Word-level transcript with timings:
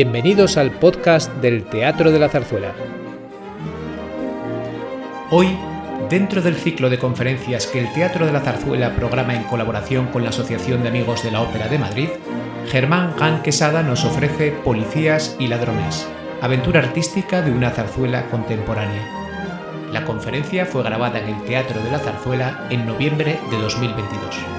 Bienvenidos 0.00 0.56
al 0.56 0.70
podcast 0.70 1.28
del 1.38 1.64
Teatro 1.64 2.12
de 2.12 2.20
la 2.20 2.28
Zarzuela. 2.28 2.72
Hoy, 5.32 5.58
dentro 6.08 6.40
del 6.40 6.54
ciclo 6.54 6.88
de 6.88 7.00
conferencias 7.00 7.66
que 7.66 7.80
el 7.80 7.92
Teatro 7.92 8.24
de 8.24 8.30
la 8.30 8.38
Zarzuela 8.38 8.94
programa 8.94 9.34
en 9.34 9.42
colaboración 9.42 10.06
con 10.06 10.22
la 10.22 10.28
Asociación 10.28 10.84
de 10.84 10.90
Amigos 10.90 11.24
de 11.24 11.32
la 11.32 11.42
Ópera 11.42 11.66
de 11.66 11.80
Madrid, 11.80 12.10
Germán 12.68 13.12
Gan 13.18 13.42
Quesada 13.42 13.82
nos 13.82 14.04
ofrece 14.04 14.52
Policías 14.52 15.34
y 15.40 15.48
Ladrones, 15.48 16.06
aventura 16.42 16.78
artística 16.78 17.42
de 17.42 17.50
una 17.50 17.70
zarzuela 17.70 18.30
contemporánea. 18.30 19.02
La 19.92 20.04
conferencia 20.04 20.64
fue 20.64 20.84
grabada 20.84 21.18
en 21.18 21.34
el 21.34 21.42
Teatro 21.42 21.82
de 21.82 21.90
la 21.90 21.98
Zarzuela 21.98 22.68
en 22.70 22.86
noviembre 22.86 23.40
de 23.50 23.58
2022. 23.58 24.57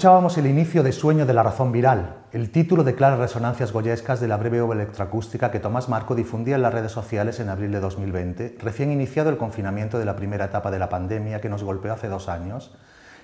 Escuchábamos 0.00 0.38
el 0.38 0.46
inicio 0.46 0.82
de 0.82 0.92
Sueño 0.92 1.26
de 1.26 1.34
la 1.34 1.42
razón 1.42 1.72
viral, 1.72 2.14
el 2.32 2.50
título 2.50 2.84
de 2.84 2.94
claras 2.94 3.18
resonancias 3.18 3.70
goyescas 3.70 4.18
de 4.18 4.28
la 4.28 4.38
breve 4.38 4.62
obra 4.62 4.80
electroacústica 4.80 5.50
que 5.50 5.60
Tomás 5.60 5.90
Marco 5.90 6.14
difundía 6.14 6.54
en 6.54 6.62
las 6.62 6.72
redes 6.72 6.90
sociales 6.90 7.38
en 7.38 7.50
abril 7.50 7.70
de 7.70 7.80
2020, 7.80 8.56
recién 8.62 8.92
iniciado 8.92 9.28
el 9.28 9.36
confinamiento 9.36 9.98
de 9.98 10.06
la 10.06 10.16
primera 10.16 10.46
etapa 10.46 10.70
de 10.70 10.78
la 10.78 10.88
pandemia 10.88 11.42
que 11.42 11.50
nos 11.50 11.62
golpeó 11.62 11.92
hace 11.92 12.08
dos 12.08 12.30
años 12.30 12.74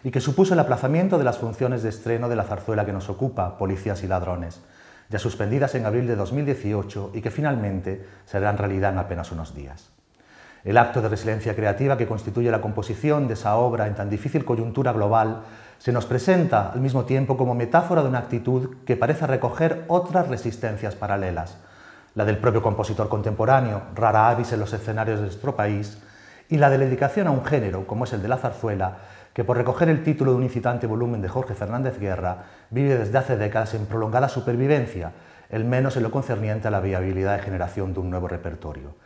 y 0.04 0.10
que 0.10 0.20
supuso 0.20 0.52
el 0.52 0.60
aplazamiento 0.60 1.16
de 1.16 1.24
las 1.24 1.38
funciones 1.38 1.82
de 1.82 1.88
estreno 1.88 2.28
de 2.28 2.36
la 2.36 2.44
zarzuela 2.44 2.84
que 2.84 2.92
nos 2.92 3.08
ocupa, 3.08 3.56
Policías 3.56 4.02
y 4.02 4.06
Ladrones, 4.06 4.60
ya 5.08 5.18
suspendidas 5.18 5.74
en 5.76 5.86
abril 5.86 6.06
de 6.06 6.16
2018 6.16 7.12
y 7.14 7.22
que 7.22 7.30
finalmente 7.30 8.04
serán 8.26 8.58
realidad 8.58 8.92
en 8.92 8.98
apenas 8.98 9.32
unos 9.32 9.54
días. 9.54 9.96
El 10.66 10.78
acto 10.78 11.00
de 11.00 11.08
resiliencia 11.08 11.54
creativa 11.54 11.96
que 11.96 12.08
constituye 12.08 12.50
la 12.50 12.60
composición 12.60 13.28
de 13.28 13.34
esa 13.34 13.54
obra 13.54 13.86
en 13.86 13.94
tan 13.94 14.10
difícil 14.10 14.44
coyuntura 14.44 14.92
global 14.92 15.42
se 15.78 15.92
nos 15.92 16.06
presenta 16.06 16.72
al 16.72 16.80
mismo 16.80 17.04
tiempo 17.04 17.36
como 17.36 17.54
metáfora 17.54 18.02
de 18.02 18.08
una 18.08 18.18
actitud 18.18 18.78
que 18.84 18.96
parece 18.96 19.28
recoger 19.28 19.84
otras 19.86 20.26
resistencias 20.26 20.96
paralelas, 20.96 21.56
la 22.16 22.24
del 22.24 22.38
propio 22.38 22.62
compositor 22.62 23.08
contemporáneo, 23.08 23.82
rara 23.94 24.28
avis 24.28 24.52
en 24.52 24.58
los 24.58 24.72
escenarios 24.72 25.20
de 25.20 25.26
nuestro 25.26 25.54
país, 25.54 26.02
y 26.48 26.56
la 26.56 26.68
de 26.68 26.78
la 26.78 26.86
dedicación 26.86 27.28
a 27.28 27.30
un 27.30 27.44
género, 27.44 27.86
como 27.86 28.02
es 28.02 28.12
el 28.12 28.22
de 28.22 28.26
la 28.26 28.38
zarzuela, 28.38 28.96
que 29.34 29.44
por 29.44 29.56
recoger 29.56 29.88
el 29.88 30.02
título 30.02 30.32
de 30.32 30.38
un 30.38 30.42
incitante 30.42 30.88
volumen 30.88 31.22
de 31.22 31.28
Jorge 31.28 31.54
Fernández 31.54 32.00
Guerra, 32.00 32.38
vive 32.70 32.98
desde 32.98 33.18
hace 33.18 33.36
décadas 33.36 33.74
en 33.74 33.86
prolongada 33.86 34.28
supervivencia, 34.28 35.12
el 35.48 35.64
menos 35.64 35.96
en 35.96 36.02
lo 36.02 36.10
concerniente 36.10 36.66
a 36.66 36.72
la 36.72 36.80
viabilidad 36.80 37.36
de 37.36 37.44
generación 37.44 37.94
de 37.94 38.00
un 38.00 38.10
nuevo 38.10 38.26
repertorio. 38.26 39.05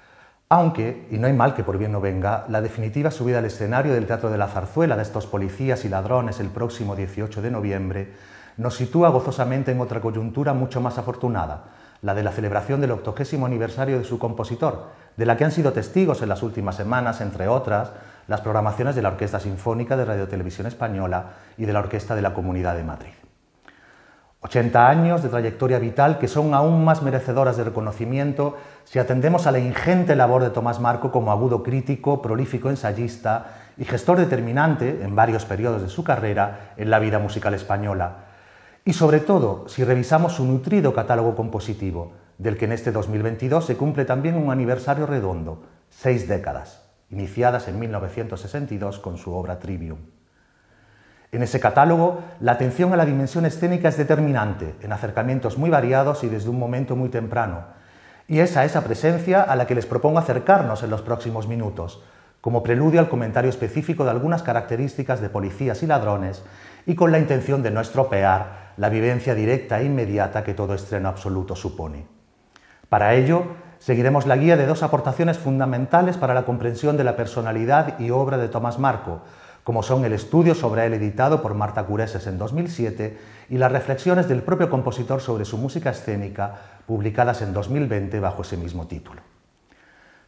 Aunque, 0.53 1.07
y 1.13 1.19
no 1.19 1.29
hay 1.29 1.33
mal 1.33 1.55
que 1.55 1.63
por 1.63 1.79
bien 1.79 1.93
no 1.93 2.01
venga, 2.01 2.45
la 2.49 2.61
definitiva 2.61 3.13
subida 3.13 3.39
al 3.39 3.45
escenario 3.45 3.95
del 3.95 4.09
Teatro 4.09 4.31
de 4.31 4.39
la 4.39 4.49
Zarzuela 4.49 4.97
de 4.97 5.03
estos 5.05 5.29
policías 5.29 5.85
y 5.85 5.89
ladrones 5.89 6.41
el 6.41 6.49
próximo 6.49 6.97
18 6.97 7.41
de 7.41 7.53
noviembre 7.53 8.15
nos 8.57 8.75
sitúa 8.75 9.11
gozosamente 9.11 9.71
en 9.71 9.81
otra 9.81 10.01
coyuntura 10.01 10.53
mucho 10.53 10.81
más 10.81 10.99
afortunada, 10.99 11.67
la 12.03 12.15
de 12.15 12.25
la 12.25 12.33
celebración 12.33 12.81
del 12.81 12.91
octogésimo 12.91 13.47
aniversario 13.47 13.97
de 13.97 14.05
su 14.05 14.19
compositor, 14.19 14.89
de 15.17 15.25
la 15.25 15.37
que 15.37 15.45
han 15.45 15.53
sido 15.53 15.73
testigos 15.73 16.21
en 16.21 16.29
las 16.29 16.43
últimas 16.43 16.75
semanas, 16.75 17.21
entre 17.21 17.47
otras, 17.47 17.93
las 18.27 18.41
programaciones 18.41 18.97
de 18.97 19.03
la 19.03 19.11
Orquesta 19.11 19.39
Sinfónica 19.39 19.97
de 19.97 20.05
Radio 20.05 20.27
Televisión 20.27 20.67
Española 20.67 21.27
y 21.59 21.65
de 21.65 21.73
la 21.73 21.79
Orquesta 21.79 22.17
de 22.17 22.23
la 22.23 22.35
Comunidad 22.35 22.75
de 22.75 22.83
Madrid. 22.83 23.20
80 24.43 24.89
años 24.89 25.23
de 25.23 25.29
trayectoria 25.29 25.79
vital 25.79 26.19
que 26.19 26.27
son 26.27 26.55
aún 26.55 26.85
más 26.85 27.03
merecedoras 27.03 27.59
de 27.59 27.65
reconocimiento 27.65 28.57
si 28.85 28.99
atendemos 28.99 29.47
a 29.47 29.53
la 29.53 29.59
ingente 29.59 30.17
labor 30.17 30.43
de 30.43 30.51
Tomás 30.51 30.81
Marco 30.81 31.13
como 31.13 31.31
agudo 31.31 31.63
crítico, 31.63 32.23
prolífico 32.23 32.71
ensayista 32.71 33.59
y 33.77 33.85
gestor 33.85 34.19
determinante 34.19 35.03
en 35.03 35.15
varios 35.15 35.45
periodos 35.45 35.83
de 35.83 35.89
su 35.91 36.05
carrera 36.05 36.73
en 36.79 36.89
la 36.89 36.99
vida 36.99 37.19
musical 37.19 37.53
española. 37.53 38.25
Y 38.85 38.95
sobre 38.95 39.21
todo, 39.21 39.69
si 39.69 39.85
revisamos 39.85 40.35
su 40.35 40.45
nutrido 40.47 40.95
catálogo 40.95 41.37
compositivo, 41.37 42.13
del 42.39 42.57
que 42.57 42.65
en 42.65 42.73
este 42.73 42.93
2022 42.93 43.67
se 43.67 43.77
cumple 43.77 44.07
también 44.07 44.37
un 44.37 44.51
aniversario 44.51 45.05
redondo, 45.05 45.65
seis 45.91 46.27
décadas, 46.27 46.91
iniciadas 47.11 47.69
en 47.69 47.79
1962 47.79 48.99
con 48.99 49.19
su 49.19 49.35
obra 49.35 49.59
Trivium. 49.59 49.99
En 51.33 51.43
ese 51.43 51.61
catálogo, 51.61 52.23
la 52.41 52.53
atención 52.53 52.93
a 52.93 52.97
la 52.97 53.07
dimensión 53.07 53.47
escénica 53.47 53.89
es 53.89 53.97
determinante, 53.97 54.75
en 54.83 54.93
acercamientos 54.93 55.59
muy 55.59 55.71
variados 55.71 56.25
y 56.25 56.29
desde 56.29 56.51
un 56.51 56.59
momento 56.59 56.97
muy 56.97 57.09
temprano. 57.09 57.67
Y 58.27 58.41
es 58.41 58.57
a 58.57 58.65
esa 58.65 58.83
presencia 58.83 59.43
a 59.43 59.55
la 59.55 59.67
que 59.67 59.77
les 59.77 59.87
propongo 59.87 60.19
acercarnos 60.19 60.83
en 60.83 60.91
los 60.91 61.03
próximos 61.03 61.47
minutos, 61.47 62.03
como 62.41 62.63
preludio 62.63 62.99
al 63.01 63.09
comentario 63.09 63.51
específico 63.51 64.05
de 64.05 64.11
algunas 64.11 64.43
características 64.43 65.21
de 65.21 65.29
policías 65.29 65.83
y 65.83 65.87
ladrones, 65.87 66.43
y 66.87 66.97
con 66.97 67.13
la 67.13 67.19
intención 67.19 67.63
de 67.63 67.71
no 67.71 67.81
estropear 67.81 68.73
la 68.77 68.89
vivencia 68.89 69.35
directa 69.35 69.81
e 69.81 69.85
inmediata 69.85 70.43
que 70.43 70.55
todo 70.55 70.75
estreno 70.75 71.09
absoluto 71.09 71.55
supone. 71.55 72.07
Para 72.89 73.15
ello, 73.15 73.45
seguiremos 73.79 74.27
la 74.27 74.37
guía 74.37 74.57
de 74.57 74.67
dos 74.67 74.83
aportaciones 74.83 75.39
fundamentales 75.39 76.17
para 76.17 76.35
la 76.35 76.45
comprensión 76.45 76.97
de 76.97 77.05
la 77.05 77.15
personalidad 77.15 78.01
y 78.01 78.11
obra 78.11 78.37
de 78.37 78.49
Tomás 78.49 78.79
Marco, 78.79 79.21
como 79.71 79.85
son 79.85 80.05
el 80.05 80.13
estudio 80.13 80.57
sobre 80.57 80.85
él 80.85 80.95
editado 80.95 81.41
por 81.41 81.55
Marta 81.55 81.85
Cureses 81.85 82.27
en 82.27 82.39
2007 82.39 83.17
y 83.51 83.57
las 83.57 83.71
reflexiones 83.71 84.27
del 84.27 84.43
propio 84.43 84.69
compositor 84.69 85.21
sobre 85.21 85.45
su 85.45 85.59
música 85.59 85.91
escénica, 85.91 86.57
publicadas 86.89 87.41
en 87.41 87.53
2020 87.53 88.19
bajo 88.19 88.43
ese 88.43 88.57
mismo 88.57 88.89
título. 88.89 89.23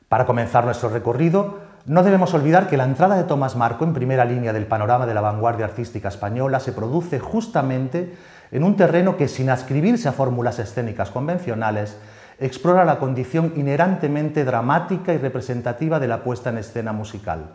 Para 0.09 0.27
comenzar 0.27 0.65
nuestro 0.65 0.91
recorrido, 0.91 1.59
no 1.87 2.05
debemos 2.05 2.33
olvidar 2.35 2.69
que 2.69 2.77
la 2.77 2.85
entrada 2.85 3.17
de 3.17 3.25
Tomás 3.25 3.57
Marco 3.57 3.83
en 3.83 3.95
primera 3.95 4.25
línea 4.25 4.53
del 4.53 4.67
panorama 4.67 5.07
de 5.07 5.15
la 5.15 5.21
vanguardia 5.21 5.65
artística 5.65 6.07
española 6.07 6.61
se 6.61 6.71
produce 6.71 7.19
justamente 7.19 8.15
en 8.53 8.63
un 8.63 8.77
terreno 8.77 9.17
que, 9.17 9.27
sin 9.27 9.51
ascribirse 9.51 10.09
a 10.09 10.13
fórmulas 10.13 10.61
escénicas 10.61 11.11
convencionales, 11.11 11.99
explora 12.39 12.85
la 12.85 13.01
condición 13.01 13.55
inherentemente 13.57 14.45
dramática 14.45 15.13
y 15.13 15.19
representativa 15.19 15.99
de 15.99 16.07
la 16.07 16.23
puesta 16.23 16.51
en 16.51 16.59
escena 16.59 16.93
musical, 16.93 17.55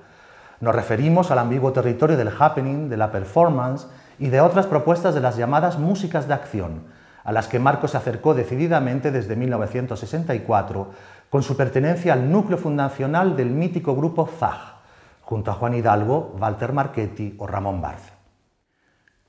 nos 0.60 0.76
referimos 0.76 1.30
al 1.32 1.40
ambiguo 1.40 1.72
territorio 1.72 2.18
del 2.18 2.32
happening, 2.40 2.90
de 2.90 2.98
la 2.98 3.12
performance 3.12 3.88
y 4.20 4.30
de 4.30 4.42
otras 4.42 4.66
propuestas 4.66 5.14
de 5.14 5.22
las 5.22 5.38
llamadas 5.38 5.78
músicas 5.78 6.28
de 6.28 6.34
acción, 6.34 6.84
a 7.24 7.32
las 7.32 7.48
que 7.48 7.60
Marco 7.60 7.88
se 7.88 7.98
acercó 7.98 8.34
decididamente 8.34 9.12
desde 9.12 9.36
1964 9.36 10.92
con 11.30 11.44
su 11.44 11.58
pertenencia 11.58 12.14
al 12.14 12.32
núcleo 12.32 12.58
fundacional 12.58 13.36
del 13.36 13.50
mítico 13.50 13.96
grupo 13.96 14.26
ZAG, 14.26 14.78
junto 15.22 15.52
a 15.52 15.54
Juan 15.56 15.76
Hidalgo, 15.76 16.36
Walter 16.40 16.72
Marchetti 16.72 17.36
o 17.38 17.46
Ramón 17.46 17.82
Barce. 17.82 18.14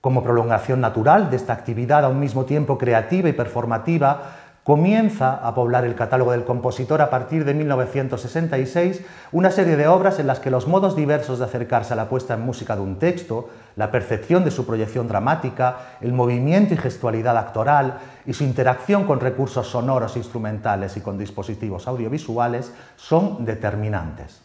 Como 0.01 0.23
prolongación 0.23 0.81
natural 0.81 1.29
de 1.29 1.37
esta 1.37 1.53
actividad 1.53 2.05
a 2.05 2.09
un 2.09 2.21
mismo 2.21 2.45
tiempo 2.45 2.79
creativa 2.79 3.29
y 3.29 3.33
performativa, 3.33 4.23
comienza 4.69 5.32
a 5.32 5.55
poblar 5.55 5.87
el 5.87 5.94
catálogo 5.94 6.32
del 6.32 6.44
compositor 6.44 7.00
a 7.00 7.09
partir 7.09 7.47
de 7.47 7.55
1966 7.55 9.00
una 9.32 9.50
serie 9.50 9.79
de 9.79 9.88
obras 9.88 10.19
en 10.19 10.26
las 10.26 10.41
que 10.41 10.50
los 10.50 10.69
modos 10.69 10.94
diversos 10.94 11.38
de 11.38 11.47
acercarse 11.47 11.94
a 11.94 11.97
la 11.97 12.11
puesta 12.11 12.35
en 12.35 12.43
música 12.43 12.76
de 12.76 12.82
un 12.82 12.99
texto, 12.99 13.49
la 13.76 13.91
percepción 13.91 14.44
de 14.44 14.50
su 14.50 14.67
proyección 14.67 15.09
dramática, 15.09 15.97
el 16.03 16.12
movimiento 16.12 16.75
y 16.75 16.76
gestualidad 16.76 17.38
actoral 17.38 17.94
y 18.26 18.35
su 18.35 18.44
interacción 18.44 19.05
con 19.05 19.20
recursos 19.20 19.69
sonoros, 19.69 20.19
instrumentales 20.19 20.99
y 20.99 21.00
con 21.00 21.17
dispositivos 21.17 21.88
audiovisuales 21.88 22.70
son 22.97 23.47
determinantes. 23.47 24.43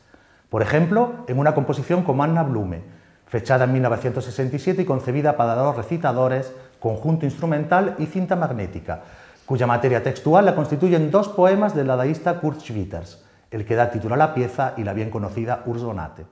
Por 0.50 0.62
ejemplo, 0.62 1.26
en 1.28 1.38
una 1.38 1.54
composición 1.54 2.04
como 2.04 2.24
Anna 2.24 2.44
Blume, 2.44 2.82
fechada 3.28 3.66
en 3.66 3.74
1967 3.74 4.84
y 4.84 4.86
concebida 4.86 5.36
para 5.36 5.56
dos 5.56 5.76
recitadores, 5.76 6.54
conjunto 6.80 7.26
instrumental 7.26 7.96
y 8.00 8.06
cinta 8.06 8.38
magnética, 8.38 9.02
cuya 9.46 9.68
materia 9.68 10.04
textual 10.04 10.46
la 10.46 10.56
constituyen 10.56 11.12
dos 11.12 11.30
poemas 11.30 11.76
del 11.76 11.88
dadaísta 11.88 12.40
Kurt 12.40 12.62
Schwitters, 12.62 13.24
el 13.52 13.66
que 13.66 13.76
da 13.76 13.92
título 13.92 14.16
a 14.16 14.18
la 14.18 14.34
pieza 14.34 14.74
y 14.78 14.84
la 14.84 14.94
bien 14.94 15.10
conocida 15.10 15.64
Ursonate. 15.66 16.26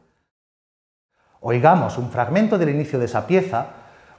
Oigamos 1.41 1.97
un 1.97 2.09
fragmento 2.09 2.57
del 2.57 2.69
inicio 2.69 2.99
de 2.99 3.05
esa 3.05 3.27
pieza, 3.27 3.67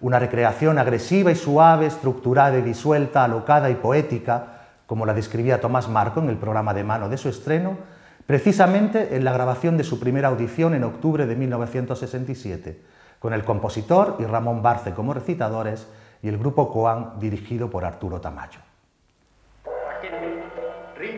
una 0.00 0.18
recreación 0.18 0.78
agresiva 0.78 1.30
y 1.30 1.36
suave, 1.36 1.86
estructurada 1.86 2.58
y 2.58 2.62
disuelta, 2.62 3.24
alocada 3.24 3.70
y 3.70 3.76
poética, 3.76 4.66
como 4.86 5.06
la 5.06 5.14
describía 5.14 5.60
Tomás 5.60 5.88
Marco 5.88 6.20
en 6.20 6.28
el 6.28 6.36
programa 6.36 6.74
de 6.74 6.84
mano 6.84 7.08
de 7.08 7.16
su 7.16 7.28
estreno, 7.28 7.78
precisamente 8.26 9.16
en 9.16 9.24
la 9.24 9.32
grabación 9.32 9.76
de 9.76 9.84
su 9.84 9.98
primera 10.00 10.28
audición 10.28 10.74
en 10.74 10.84
octubre 10.84 11.26
de 11.26 11.36
1967, 11.36 12.82
con 13.18 13.32
el 13.32 13.44
compositor 13.44 14.16
y 14.18 14.24
Ramón 14.24 14.62
Barce 14.62 14.92
como 14.92 15.14
recitadores 15.14 15.86
y 16.22 16.28
el 16.28 16.38
grupo 16.38 16.72
Coan 16.72 17.18
dirigido 17.20 17.70
por 17.70 17.84
Arturo 17.84 18.20
Tamayo. 18.20 18.71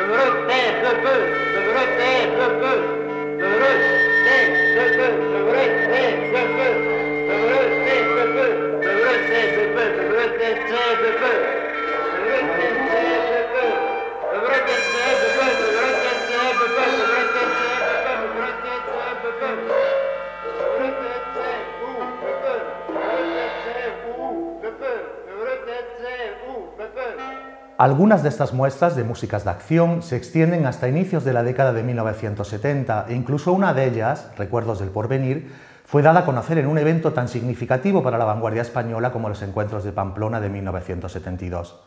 Je 0.00 0.06
me 0.06 0.14
retais, 0.16 0.66
je 0.80 0.92
peux, 1.02 1.22
je 1.52 1.60
me 1.60 1.70
retais, 1.76 2.20
je 2.38 2.46
peux, 2.60 2.80
je 3.38 3.44
me 3.44 3.56
retais, 3.60 4.44
je 4.74 4.84
peux, 4.96 5.12
je 5.20 5.36
me 5.36 5.52
retais, 5.52 6.08
je 6.10 6.42
peux, 6.56 6.74
je 7.26 7.34
me 7.36 7.44
retais, 7.52 7.98
je 8.00 8.24
peux, 8.24 8.52
je 8.80 8.88
me 8.88 9.02
retais, 9.04 9.44
je 9.54 9.64
peux, 9.74 9.88
je 9.96 10.02
me 10.02 10.14
retais, 10.16 10.54
je 10.56 11.04
peux, 11.20 11.40
je. 27.12 27.59
Algunas 27.80 28.22
de 28.22 28.28
estas 28.28 28.52
muestras 28.52 28.94
de 28.94 29.04
músicas 29.04 29.44
de 29.44 29.50
acción 29.52 30.02
se 30.02 30.14
extienden 30.14 30.66
hasta 30.66 30.86
inicios 30.86 31.24
de 31.24 31.32
la 31.32 31.42
década 31.42 31.72
de 31.72 31.82
1970 31.82 33.06
e 33.08 33.14
incluso 33.14 33.54
una 33.54 33.72
de 33.72 33.86
ellas, 33.86 34.30
Recuerdos 34.36 34.80
del 34.80 34.90
Porvenir, 34.90 35.50
fue 35.86 36.02
dada 36.02 36.20
a 36.20 36.24
conocer 36.26 36.58
en 36.58 36.66
un 36.66 36.76
evento 36.76 37.14
tan 37.14 37.26
significativo 37.26 38.02
para 38.02 38.18
la 38.18 38.26
vanguardia 38.26 38.60
española 38.60 39.12
como 39.12 39.30
los 39.30 39.40
encuentros 39.40 39.82
de 39.82 39.92
Pamplona 39.92 40.42
de 40.42 40.50
1972. 40.50 41.80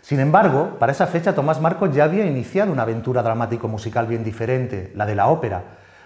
Sin 0.00 0.18
embargo, 0.20 0.78
para 0.78 0.92
esa 0.92 1.06
fecha 1.06 1.34
Tomás 1.34 1.60
Marcos 1.60 1.94
ya 1.94 2.04
había 2.04 2.24
iniciado 2.24 2.72
una 2.72 2.84
aventura 2.84 3.22
dramático-musical 3.22 4.06
bien 4.06 4.24
diferente, 4.24 4.92
la 4.96 5.04
de 5.04 5.14
la 5.14 5.26
ópera, 5.26 5.62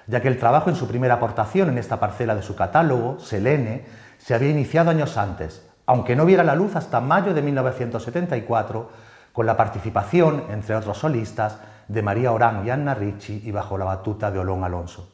ya 0.08 0.20
que 0.20 0.26
el 0.26 0.38
trabajo 0.40 0.68
en 0.68 0.74
su 0.74 0.88
primera 0.88 1.14
aportación 1.14 1.68
en 1.68 1.78
esta 1.78 2.00
parcela 2.00 2.34
de 2.34 2.42
su 2.42 2.56
catálogo, 2.56 3.20
Selene, 3.20 3.84
se 4.18 4.34
había 4.34 4.50
iniciado 4.50 4.90
años 4.90 5.16
antes, 5.16 5.64
aunque 5.86 6.16
no 6.16 6.26
viera 6.26 6.42
la 6.42 6.56
luz 6.56 6.74
hasta 6.74 7.00
mayo 7.00 7.34
de 7.34 7.42
1974, 7.42 9.11
con 9.32 9.46
la 9.46 9.56
participación, 9.56 10.44
entre 10.50 10.76
otros 10.76 10.98
solistas, 10.98 11.58
de 11.88 12.02
María 12.02 12.32
Orán 12.32 12.66
y 12.66 12.70
Anna 12.70 12.94
Ricci 12.94 13.42
y 13.44 13.50
bajo 13.50 13.78
la 13.78 13.84
batuta 13.84 14.30
de 14.30 14.38
Olón 14.38 14.64
Alonso. 14.64 15.12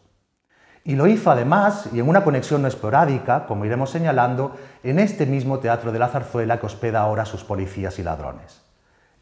Y 0.84 0.96
lo 0.96 1.06
hizo 1.06 1.30
además, 1.30 1.90
y 1.92 2.00
en 2.00 2.08
una 2.08 2.24
conexión 2.24 2.62
no 2.62 2.68
esporádica, 2.68 3.46
como 3.46 3.64
iremos 3.64 3.90
señalando, 3.90 4.56
en 4.82 4.98
este 4.98 5.26
mismo 5.26 5.58
Teatro 5.58 5.92
de 5.92 5.98
la 5.98 6.08
Zarzuela 6.08 6.58
que 6.58 6.66
hospeda 6.66 7.00
ahora 7.00 7.26
sus 7.26 7.44
policías 7.44 7.98
y 7.98 8.02
ladrones. 8.02 8.62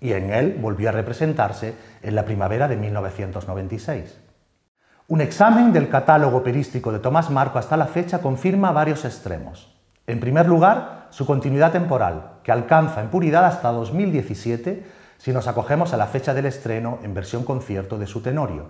Y 0.00 0.12
en 0.12 0.32
él 0.32 0.58
volvió 0.60 0.90
a 0.90 0.93
representarse 0.93 1.75
en 2.02 2.14
la 2.14 2.25
primavera 2.25 2.69
de 2.69 2.76
1996. 2.76 4.20
Un 5.08 5.20
examen 5.20 5.72
del 5.72 5.88
catálogo 5.88 6.37
operístico 6.37 6.92
de 6.92 6.99
Tomás 6.99 7.31
Marco 7.31 7.58
hasta 7.58 7.76
la 7.76 7.87
fecha 7.87 8.20
confirma 8.20 8.72
varios 8.72 9.04
extremos. 9.04 9.75
En 10.06 10.20
primer 10.20 10.46
lugar, 10.46 11.05
su 11.16 11.24
continuidad 11.24 11.72
temporal, 11.72 12.32
que 12.42 12.52
alcanza 12.52 13.00
en 13.00 13.08
puridad 13.08 13.46
hasta 13.46 13.72
2017 13.72 14.84
si 15.16 15.32
nos 15.32 15.48
acogemos 15.48 15.94
a 15.94 15.96
la 15.96 16.08
fecha 16.08 16.34
del 16.34 16.44
estreno 16.44 16.98
en 17.02 17.14
versión 17.14 17.42
concierto 17.42 17.96
de 17.96 18.06
su 18.06 18.20
Tenorio. 18.20 18.66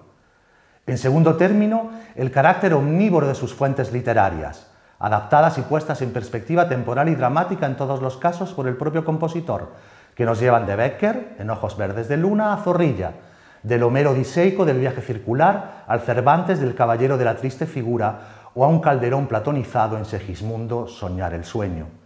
En 0.87 0.97
segundo 0.97 1.35
término, 1.35 1.91
el 2.15 2.31
carácter 2.31 2.75
omnívoro 2.75 3.27
de 3.27 3.35
sus 3.35 3.53
fuentes 3.53 3.93
literarias, 3.93 4.71
adaptadas 5.01 5.59
y 5.59 5.63
puestas 5.63 6.03
en 6.03 6.13
perspectiva 6.13 6.69
temporal 6.69 7.09
y 7.09 7.17
dramática 7.17 7.67
en 7.67 7.77
todos 7.77 8.01
los 8.01 8.17
casos 8.17 8.55
por 8.55 8.69
el 8.69 8.77
propio 8.77 9.05
compositor, 9.05 9.73
que 10.15 10.25
nos 10.25 10.39
llevan 10.39 10.67
de 10.67 10.77
Becker, 10.77 11.35
en 11.41 11.51
Ojos 11.51 11.77
Verdes 11.77 12.07
de 12.07 12.17
Luna, 12.17 12.53
a 12.53 12.59
Zorrilla, 12.59 13.11
del 13.65 13.83
Homero 13.83 14.13
Odiseico 14.13 14.65
del 14.65 14.79
viaje 14.79 15.01
circular 15.01 15.83
al 15.89 16.03
Cervantes 16.03 16.61
del 16.61 16.77
Caballero 16.77 17.19
de 17.19 17.25
la 17.25 17.35
Triste 17.35 17.67
Figura 17.67 18.21
o 18.55 18.65
a 18.65 18.69
un 18.69 18.79
calderón 18.79 19.27
platonizado 19.27 19.99
en 19.99 20.05
Segismundo 20.05 20.87
Soñar 20.87 21.35
el 21.35 21.45
Sueño. 21.45 22.06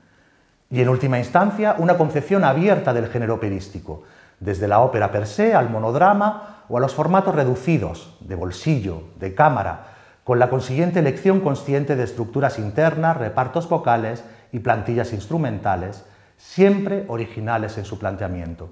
Y 0.71 0.81
en 0.81 0.89
última 0.89 1.19
instancia, 1.19 1.75
una 1.79 1.99
concepción 1.99 2.45
abierta 2.45 2.95
del 2.95 3.09
género 3.09 3.35
operístico, 3.35 4.05
desde 4.39 4.69
la 4.69 4.81
ópera 4.81 5.11
per 5.11 5.27
se 5.27 5.55
al 5.55 5.69
monodrama 5.69 6.65
o 6.69 6.79
a 6.79 6.81
los 6.81 6.95
formatos 6.95 7.35
reducidos, 7.35 8.17
de 8.21 8.37
bolsillo, 8.37 9.03
de 9.19 9.35
cámara, 9.35 9.89
con 10.23 10.39
la 10.39 10.49
consiguiente 10.49 11.01
elección 11.01 11.41
consciente 11.41 11.97
de 11.97 12.05
estructuras 12.05 12.59
internas, 12.59 13.17
repartos 13.17 13.69
vocales 13.69 14.23
y 14.53 14.61
plantillas 14.61 15.13
instrumentales, 15.13 16.05
siempre 16.37 17.05
originales 17.09 17.77
en 17.77 17.85
su 17.85 17.99
planteamiento. 17.99 18.71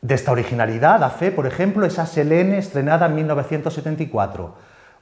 De 0.00 0.14
esta 0.14 0.32
originalidad 0.32 1.02
a 1.02 1.10
fe, 1.10 1.30
por 1.30 1.46
ejemplo, 1.46 1.86
esa 1.86 2.06
Selene 2.06 2.58
estrenada 2.58 3.06
en 3.06 3.14
1974, 3.16 4.54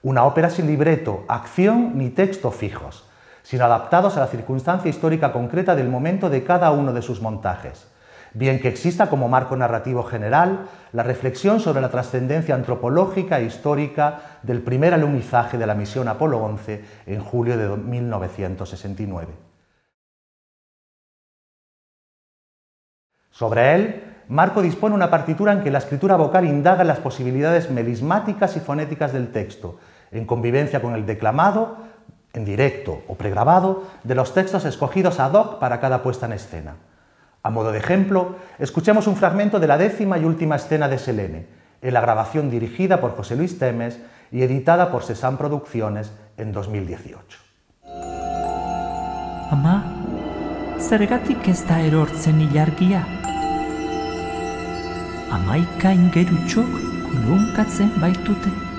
una 0.02 0.24
ópera 0.24 0.50
sin 0.50 0.66
libreto, 0.66 1.24
acción 1.28 1.96
ni 1.96 2.10
texto 2.10 2.50
fijos, 2.50 3.04
sino 3.42 3.64
adaptados 3.64 4.16
a 4.16 4.20
la 4.20 4.26
circunstancia 4.26 4.88
histórica 4.88 5.32
concreta 5.32 5.74
del 5.74 5.88
momento 5.88 6.30
de 6.30 6.44
cada 6.44 6.70
uno 6.70 6.92
de 6.92 7.02
sus 7.02 7.20
montajes. 7.20 7.88
Bien 8.34 8.60
que 8.60 8.68
exista 8.68 9.10
como 9.10 9.28
marco 9.28 9.56
narrativo 9.56 10.02
general 10.04 10.66
la 10.92 11.02
reflexión 11.02 11.60
sobre 11.60 11.82
la 11.82 11.90
trascendencia 11.90 12.54
antropológica 12.54 13.40
e 13.40 13.44
histórica 13.44 14.38
del 14.42 14.62
primer 14.62 14.94
alunizaje 14.94 15.58
de 15.58 15.66
la 15.66 15.74
misión 15.74 16.08
Apolo 16.08 16.38
11 16.38 16.84
en 17.06 17.20
julio 17.20 17.58
de 17.58 17.76
1969. 17.76 19.28
Sobre 23.30 23.74
él, 23.74 24.04
Marco 24.28 24.62
dispone 24.62 24.94
una 24.94 25.10
partitura 25.10 25.52
en 25.52 25.62
que 25.62 25.70
la 25.70 25.78
escritura 25.78 26.16
vocal 26.16 26.46
indaga 26.46 26.84
las 26.84 27.00
posibilidades 27.00 27.70
melismáticas 27.70 28.56
y 28.56 28.60
fonéticas 28.60 29.12
del 29.12 29.30
texto, 29.30 29.78
en 30.10 30.24
convivencia 30.24 30.80
con 30.80 30.94
el 30.94 31.04
declamado, 31.04 31.76
en 32.32 32.44
directo 32.44 33.02
o 33.08 33.14
pregrabado, 33.14 33.84
de 34.04 34.14
los 34.14 34.34
textos 34.34 34.64
escogidos 34.64 35.20
ad 35.20 35.34
hoc 35.34 35.58
para 35.58 35.80
cada 35.80 36.02
puesta 36.02 36.26
en 36.26 36.32
escena. 36.32 36.74
A 37.42 37.50
modo 37.50 37.72
de 37.72 37.78
ejemplo, 37.78 38.36
escuchemos 38.58 39.06
un 39.06 39.16
fragmento 39.16 39.58
de 39.58 39.66
la 39.66 39.78
décima 39.78 40.18
y 40.18 40.24
última 40.24 40.56
escena 40.56 40.88
de 40.88 40.98
Selene, 40.98 41.46
en 41.82 41.94
la 41.94 42.00
grabación 42.00 42.50
dirigida 42.50 43.00
por 43.00 43.16
José 43.16 43.36
Luis 43.36 43.58
Temes 43.58 43.98
y 44.30 44.42
editada 44.42 44.90
por 44.90 45.02
Sesam 45.02 45.36
Producciones 45.36 46.12
en 46.36 46.52
2018. 46.52 47.38
Ama, 49.52 49.84
zergatik 50.80 51.48
ez 51.52 51.60
da 51.68 51.82
erortzen 51.84 52.40
ilargia? 52.40 53.02
Amaika 55.36 55.92
ingerutxok 55.92 56.72
kulunkatzen 57.10 57.92
baitute. 58.00 58.71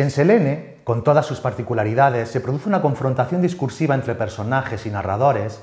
Si 0.00 0.04
en 0.04 0.10
Selene, 0.10 0.76
con 0.84 1.04
todas 1.04 1.26
sus 1.26 1.40
particularidades, 1.40 2.30
se 2.30 2.40
produce 2.40 2.70
una 2.70 2.80
confrontación 2.80 3.42
discursiva 3.42 3.94
entre 3.94 4.14
personajes 4.14 4.86
y 4.86 4.90
narradores, 4.90 5.62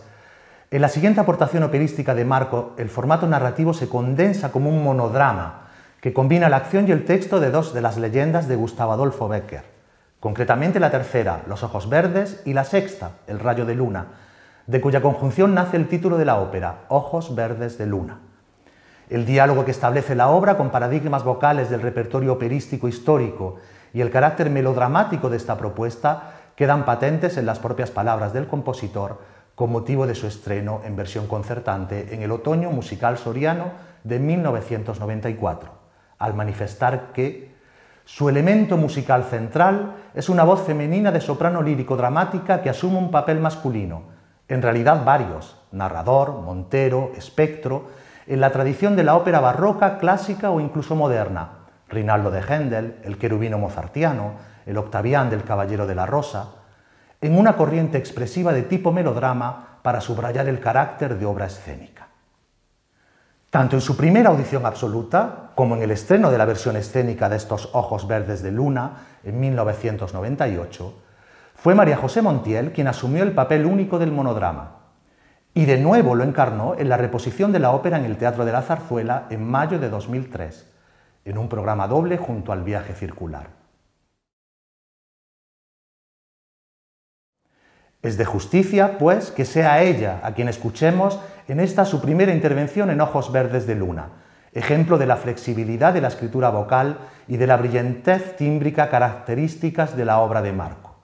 en 0.69 0.79
la 0.79 0.89
siguiente 0.89 1.19
aportación 1.19 1.63
operística 1.63 2.13
de 2.13 2.23
Marco, 2.23 2.75
el 2.77 2.87
formato 2.87 3.25
narrativo 3.25 3.73
se 3.73 3.89
condensa 3.89 4.51
como 4.51 4.69
un 4.69 4.83
monodrama 4.83 5.69
que 6.01 6.13
combina 6.13 6.49
la 6.49 6.57
acción 6.57 6.87
y 6.87 6.91
el 6.91 7.03
texto 7.03 7.39
de 7.39 7.49
dos 7.49 7.73
de 7.73 7.81
las 7.81 7.97
leyendas 7.97 8.47
de 8.47 8.57
Gustavo 8.57 8.91
Adolfo 8.91 9.27
Becker, 9.27 9.63
concretamente 10.19 10.79
la 10.79 10.91
tercera, 10.91 11.41
Los 11.47 11.63
Ojos 11.63 11.89
Verdes, 11.89 12.43
y 12.45 12.53
la 12.53 12.63
sexta, 12.63 13.13
El 13.25 13.39
Rayo 13.39 13.65
de 13.65 13.73
Luna, 13.73 14.05
de 14.67 14.79
cuya 14.81 15.01
conjunción 15.01 15.55
nace 15.55 15.77
el 15.77 15.87
título 15.87 16.19
de 16.19 16.25
la 16.25 16.39
ópera, 16.39 16.81
Ojos 16.89 17.33
Verdes 17.33 17.79
de 17.79 17.87
Luna. 17.87 18.19
El 19.09 19.25
diálogo 19.25 19.65
que 19.65 19.71
establece 19.71 20.13
la 20.13 20.27
obra 20.27 20.57
con 20.57 20.69
paradigmas 20.69 21.23
vocales 21.23 21.71
del 21.71 21.81
repertorio 21.81 22.33
operístico 22.33 22.87
histórico 22.87 23.57
y 23.93 24.01
el 24.01 24.11
carácter 24.11 24.49
melodramático 24.49 25.29
de 25.29 25.37
esta 25.37 25.57
propuesta 25.57 26.33
quedan 26.55 26.85
patentes 26.85 27.37
en 27.37 27.45
las 27.45 27.59
propias 27.59 27.91
palabras 27.91 28.33
del 28.33 28.47
compositor 28.47 29.19
con 29.55 29.71
motivo 29.71 30.05
de 30.05 30.15
su 30.15 30.27
estreno 30.27 30.81
en 30.85 30.95
versión 30.95 31.27
concertante 31.27 32.13
en 32.13 32.21
el 32.21 32.31
otoño 32.31 32.69
musical 32.69 33.17
soriano 33.17 33.71
de 34.03 34.19
1994, 34.19 35.71
al 36.19 36.33
manifestar 36.35 37.11
que 37.11 37.55
su 38.05 38.29
elemento 38.29 38.77
musical 38.77 39.23
central 39.23 39.95
es 40.13 40.29
una 40.29 40.43
voz 40.43 40.61
femenina 40.61 41.11
de 41.11 41.21
soprano 41.21 41.61
lírico-dramática 41.61 42.61
que 42.61 42.69
asume 42.69 42.99
un 42.99 43.11
papel 43.11 43.39
masculino, 43.39 44.03
en 44.47 44.61
realidad 44.61 45.03
varios, 45.03 45.57
narrador, 45.71 46.31
montero, 46.41 47.11
espectro, 47.17 47.87
en 48.27 48.39
la 48.39 48.51
tradición 48.51 48.95
de 48.95 49.03
la 49.03 49.15
ópera 49.15 49.39
barroca, 49.39 49.97
clásica 49.97 50.51
o 50.51 50.59
incluso 50.59 50.95
moderna, 50.95 51.56
Rinaldo 51.89 52.31
de 52.31 52.41
Händel, 52.41 52.95
el 53.03 53.17
querubino 53.17 53.57
mozartiano, 53.57 54.33
el 54.65 54.77
octavián 54.77 55.29
del 55.29 55.43
Caballero 55.43 55.87
de 55.87 55.95
la 55.95 56.05
Rosa, 56.05 56.49
en 57.21 57.37
una 57.37 57.55
corriente 57.55 57.97
expresiva 57.97 58.53
de 58.53 58.63
tipo 58.63 58.91
melodrama 58.91 59.79
para 59.81 60.01
subrayar 60.01 60.47
el 60.47 60.59
carácter 60.59 61.17
de 61.17 61.25
obra 61.25 61.45
escénica. 61.45 62.07
Tanto 63.49 63.77
en 63.77 63.81
su 63.81 63.95
primera 63.95 64.29
audición 64.29 64.65
absoluta 64.65 65.51
como 65.55 65.75
en 65.75 65.83
el 65.83 65.91
estreno 65.91 66.29
de 66.29 66.37
la 66.37 66.45
versión 66.45 66.75
escénica 66.75 67.29
de 67.29 67.37
estos 67.37 67.69
Ojos 67.73 68.07
Verdes 68.07 68.43
de 68.43 68.51
Luna 68.51 69.05
en 69.23 69.39
1998, 69.39 70.93
fue 71.55 71.73
María 71.73 71.97
José 71.97 72.21
Montiel 72.21 72.73
quien 72.73 72.87
asumió 72.87 73.23
el 73.23 73.31
papel 73.31 73.65
único 73.65 73.97
del 73.97 74.11
monodrama, 74.11 74.75
y 75.53 75.65
de 75.65 75.79
nuevo 75.79 76.13
lo 76.13 76.23
encarnó 76.23 76.75
en 76.77 76.89
la 76.89 76.97
reposición 76.97 77.51
de 77.51 77.59
la 77.59 77.71
ópera 77.71 77.97
en 77.97 78.05
el 78.05 78.17
Teatro 78.17 78.45
de 78.45 78.51
la 78.51 78.61
Zarzuela 78.61 79.25
en 79.31 79.43
mayo 79.49 79.79
de 79.79 79.89
2003, 79.89 80.69
en 81.27 81.37
un 81.37 81.49
programa 81.49 81.87
doble 81.89 82.17
junto 82.17 82.53
al 82.53 82.63
viaje 82.63 82.93
circular. 82.93 83.49
Es 88.01 88.17
de 88.17 88.23
justicia, 88.23 88.97
pues, 88.97 89.31
que 89.31 89.43
sea 89.43 89.83
ella 89.83 90.21
a 90.23 90.33
quien 90.33 90.47
escuchemos 90.47 91.19
en 91.49 91.59
esta 91.59 91.83
su 91.83 92.01
primera 92.01 92.31
intervención 92.31 92.89
en 92.91 93.01
Ojos 93.01 93.33
Verdes 93.33 93.67
de 93.67 93.75
Luna, 93.75 94.09
ejemplo 94.53 94.97
de 94.97 95.05
la 95.05 95.17
flexibilidad 95.17 95.93
de 95.93 95.99
la 95.99 96.07
escritura 96.07 96.49
vocal 96.49 96.99
y 97.27 97.35
de 97.35 97.47
la 97.47 97.57
brillantez 97.57 98.37
tímbrica 98.37 98.89
características 98.89 99.97
de 99.97 100.05
la 100.05 100.19
obra 100.19 100.41
de 100.41 100.53
Marco. 100.53 100.95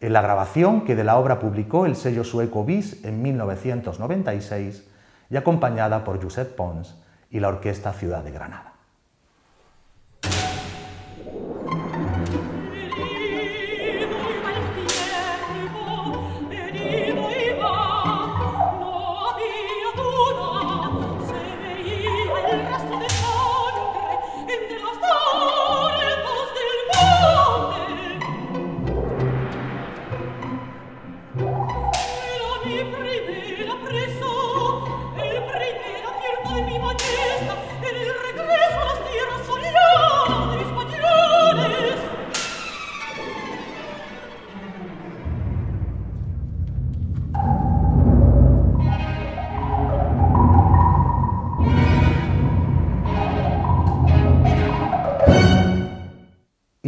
En 0.00 0.12
la 0.12 0.20
grabación 0.20 0.84
que 0.84 0.96
de 0.96 1.04
la 1.04 1.16
obra 1.16 1.38
publicó 1.38 1.86
el 1.86 1.96
sello 1.96 2.24
sueco 2.24 2.66
BIS 2.66 3.04
en 3.04 3.22
1996 3.22 4.86
y 5.30 5.36
acompañada 5.36 6.04
por 6.04 6.22
Josep 6.22 6.54
Pons 6.56 7.00
y 7.30 7.40
la 7.40 7.48
Orquesta 7.48 7.94
Ciudad 7.94 8.22
de 8.22 8.32
Granada. 8.32 8.71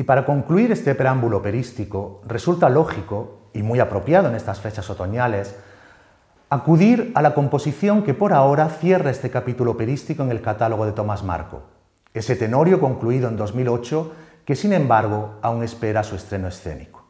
Y 0.05 0.07
para 0.07 0.27
concluir 0.27 0.71
este 0.71 0.95
preámbulo 0.95 1.39
operístico, 1.39 2.21
resulta 2.27 2.69
lógico 2.69 3.49
y 3.55 3.63
muy 3.63 3.81
apropiado 3.81 4.29
en 4.29 4.35
estas 4.35 4.61
fechas 4.61 4.91
otoñales 4.91 5.57
acudir 6.51 7.11
a 7.15 7.23
la 7.23 7.33
composición 7.33 8.03
que 8.03 8.13
por 8.13 8.35
ahora 8.35 8.69
cierra 8.69 9.11
este 9.11 9.31
capítulo 9.31 9.71
operístico 9.71 10.23
en 10.23 10.31
el 10.31 10.43
catálogo 10.43 10.85
de 10.85 10.93
Tomás 10.93 11.25
Marco, 11.25 11.63
ese 12.13 12.37
tenorio 12.37 12.81
concluido 12.81 13.31
en 13.31 13.39
2008 13.39 14.13
que 14.45 14.55
sin 14.55 14.75
embargo 14.75 15.39
aún 15.41 15.63
espera 15.63 16.03
su 16.03 16.17
estreno 16.17 16.49
escénico. 16.49 17.07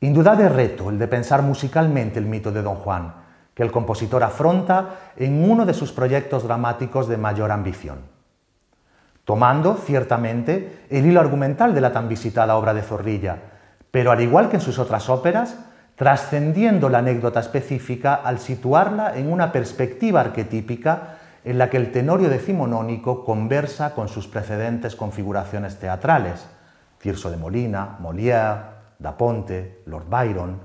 Indudable 0.00 0.48
reto 0.48 0.88
el 0.88 0.98
de 0.98 1.06
pensar 1.06 1.42
musicalmente 1.42 2.18
el 2.18 2.24
mito 2.24 2.50
de 2.50 2.62
Don 2.62 2.76
Juan, 2.76 3.14
que 3.52 3.62
el 3.62 3.70
compositor 3.70 4.22
afronta 4.22 5.12
en 5.16 5.50
uno 5.50 5.66
de 5.66 5.74
sus 5.74 5.92
proyectos 5.92 6.44
dramáticos 6.44 7.08
de 7.08 7.18
mayor 7.18 7.50
ambición 7.50 8.13
tomando, 9.24 9.76
ciertamente, 9.76 10.86
el 10.90 11.06
hilo 11.06 11.20
argumental 11.20 11.74
de 11.74 11.80
la 11.80 11.92
tan 11.92 12.08
visitada 12.08 12.56
obra 12.56 12.74
de 12.74 12.82
Zorrilla, 12.82 13.38
pero 13.90 14.12
al 14.12 14.20
igual 14.20 14.48
que 14.48 14.56
en 14.56 14.62
sus 14.62 14.78
otras 14.78 15.08
óperas, 15.08 15.56
trascendiendo 15.96 16.88
la 16.88 16.98
anécdota 16.98 17.40
específica 17.40 18.14
al 18.14 18.38
situarla 18.38 19.16
en 19.16 19.32
una 19.32 19.52
perspectiva 19.52 20.20
arquetípica 20.20 21.18
en 21.44 21.58
la 21.58 21.70
que 21.70 21.76
el 21.76 21.92
tenorio 21.92 22.28
decimonónico 22.28 23.24
conversa 23.24 23.94
con 23.94 24.08
sus 24.08 24.26
precedentes 24.26 24.96
configuraciones 24.96 25.78
teatrales, 25.78 26.46
Tirso 26.98 27.30
de 27.30 27.36
Molina, 27.36 27.98
Molière, 28.00 28.60
Da 28.98 29.16
Ponte, 29.16 29.82
Lord 29.86 30.08
Byron, 30.08 30.58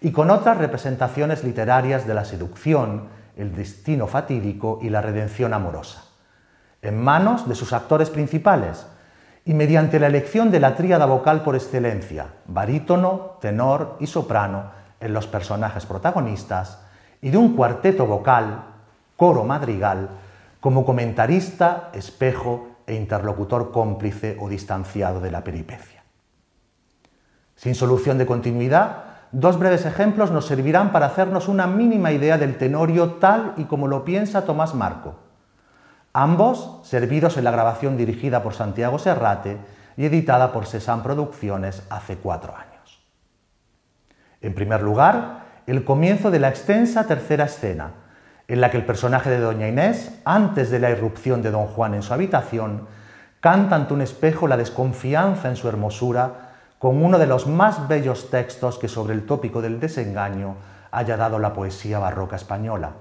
y 0.00 0.12
con 0.12 0.30
otras 0.30 0.58
representaciones 0.58 1.44
literarias 1.44 2.06
de 2.06 2.14
la 2.14 2.24
seducción, 2.24 3.08
el 3.36 3.54
destino 3.54 4.06
fatídico 4.06 4.78
y 4.82 4.88
la 4.88 5.00
redención 5.00 5.54
amorosa 5.54 6.13
en 6.84 7.02
manos 7.02 7.48
de 7.48 7.54
sus 7.54 7.72
actores 7.72 8.10
principales 8.10 8.86
y 9.44 9.54
mediante 9.54 9.98
la 9.98 10.06
elección 10.06 10.50
de 10.50 10.60
la 10.60 10.76
tríada 10.76 11.06
vocal 11.06 11.42
por 11.42 11.54
excelencia, 11.54 12.26
barítono, 12.46 13.38
tenor 13.40 13.96
y 14.00 14.06
soprano 14.06 14.70
en 15.00 15.12
los 15.12 15.26
personajes 15.26 15.86
protagonistas 15.86 16.78
y 17.20 17.30
de 17.30 17.38
un 17.38 17.56
cuarteto 17.56 18.06
vocal, 18.06 18.64
coro 19.16 19.44
madrigal, 19.44 20.10
como 20.60 20.84
comentarista, 20.84 21.90
espejo 21.94 22.68
e 22.86 22.94
interlocutor 22.94 23.72
cómplice 23.72 24.36
o 24.40 24.48
distanciado 24.48 25.20
de 25.20 25.30
la 25.30 25.42
peripecia. 25.42 26.02
Sin 27.56 27.74
solución 27.74 28.18
de 28.18 28.26
continuidad, 28.26 29.04
dos 29.32 29.58
breves 29.58 29.86
ejemplos 29.86 30.30
nos 30.30 30.46
servirán 30.46 30.92
para 30.92 31.06
hacernos 31.06 31.48
una 31.48 31.66
mínima 31.66 32.12
idea 32.12 32.36
del 32.36 32.56
tenorio 32.56 33.14
tal 33.14 33.54
y 33.56 33.64
como 33.64 33.88
lo 33.88 34.04
piensa 34.04 34.44
Tomás 34.44 34.74
Marco, 34.74 35.23
ambos 36.14 36.78
servidos 36.84 37.36
en 37.36 37.44
la 37.44 37.50
grabación 37.50 37.96
dirigida 37.96 38.42
por 38.42 38.54
Santiago 38.54 38.98
Serrate 38.98 39.58
y 39.96 40.06
editada 40.06 40.52
por 40.52 40.66
Sesam 40.66 41.02
Producciones 41.02 41.82
hace 41.90 42.16
cuatro 42.16 42.54
años. 42.56 43.02
En 44.40 44.54
primer 44.54 44.80
lugar, 44.82 45.44
el 45.66 45.84
comienzo 45.84 46.30
de 46.30 46.38
la 46.38 46.48
extensa 46.48 47.06
tercera 47.06 47.46
escena, 47.46 47.90
en 48.46 48.60
la 48.60 48.70
que 48.70 48.76
el 48.76 48.86
personaje 48.86 49.30
de 49.30 49.40
Doña 49.40 49.68
Inés, 49.68 50.20
antes 50.24 50.70
de 50.70 50.78
la 50.78 50.90
irrupción 50.90 51.42
de 51.42 51.50
Don 51.50 51.66
Juan 51.66 51.94
en 51.94 52.02
su 52.02 52.14
habitación, 52.14 52.86
canta 53.40 53.74
ante 53.74 53.94
un 53.94 54.02
espejo 54.02 54.46
la 54.46 54.56
desconfianza 54.56 55.48
en 55.48 55.56
su 55.56 55.68
hermosura 55.68 56.52
con 56.78 57.02
uno 57.02 57.18
de 57.18 57.26
los 57.26 57.46
más 57.46 57.88
bellos 57.88 58.30
textos 58.30 58.78
que 58.78 58.88
sobre 58.88 59.14
el 59.14 59.26
tópico 59.26 59.62
del 59.62 59.80
desengaño 59.80 60.56
haya 60.92 61.16
dado 61.16 61.38
la 61.38 61.54
poesía 61.54 61.98
barroca 61.98 62.36
española, 62.36 62.92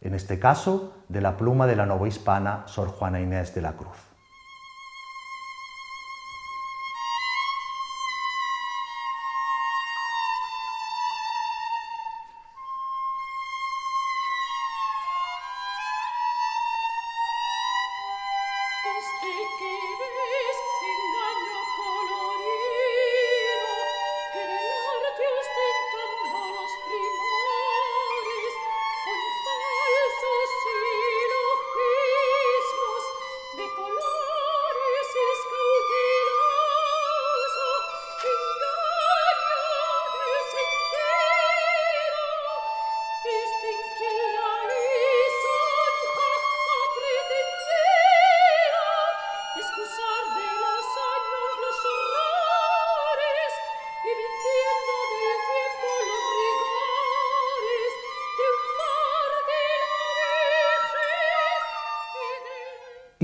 en 0.00 0.14
este 0.14 0.38
caso 0.38 0.92
de 1.08 1.20
la 1.20 1.36
pluma 1.36 1.66
de 1.66 1.76
la 1.76 1.86
novohispana 1.86 2.64
Sor 2.66 2.88
Juana 2.88 3.20
Inés 3.20 3.54
de 3.54 3.62
la 3.62 3.72
Cruz. 3.72 4.15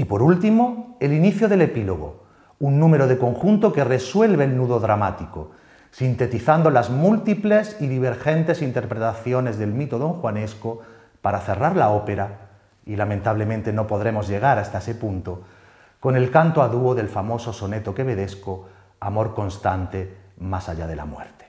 Y 0.03 0.05
por 0.05 0.21
último, 0.21 0.97
el 0.99 1.13
inicio 1.13 1.49
del 1.49 1.63
epílogo, 1.63 2.25
un 2.59 2.81
número 2.81 3.07
de 3.07 3.19
conjunto 3.19 3.73
que 3.73 3.85
resuelve 3.85 4.43
el 4.43 4.57
nudo 4.57 4.81
dramático, 4.81 5.53
sintetizando 5.93 6.71
las 6.71 6.91
múltiples 6.91 7.77
y 7.79 7.87
divergentes 7.87 8.63
interpretaciones 8.63 9.61
del 9.61 9.73
mito 9.73 10.01
don 10.01 10.15
Juanesco 10.15 10.81
para 11.21 11.39
cerrar 11.39 11.77
la 11.77 11.91
ópera, 11.91 12.49
y 12.85 12.97
lamentablemente 12.97 13.73
no 13.73 13.87
podremos 13.87 14.27
llegar 14.27 14.59
hasta 14.59 14.79
ese 14.79 14.97
punto, 14.97 15.43
con 16.01 16.17
el 16.17 16.33
canto 16.33 16.63
a 16.63 16.69
dúo 16.69 16.97
del 16.97 17.07
famoso 17.07 17.53
soneto 17.53 17.95
quevedesco 17.95 18.67
Amor 18.99 19.35
constante 19.37 20.17
más 20.39 20.69
allá 20.69 20.89
de 20.89 20.97
la 20.97 21.05
muerte. 21.05 21.42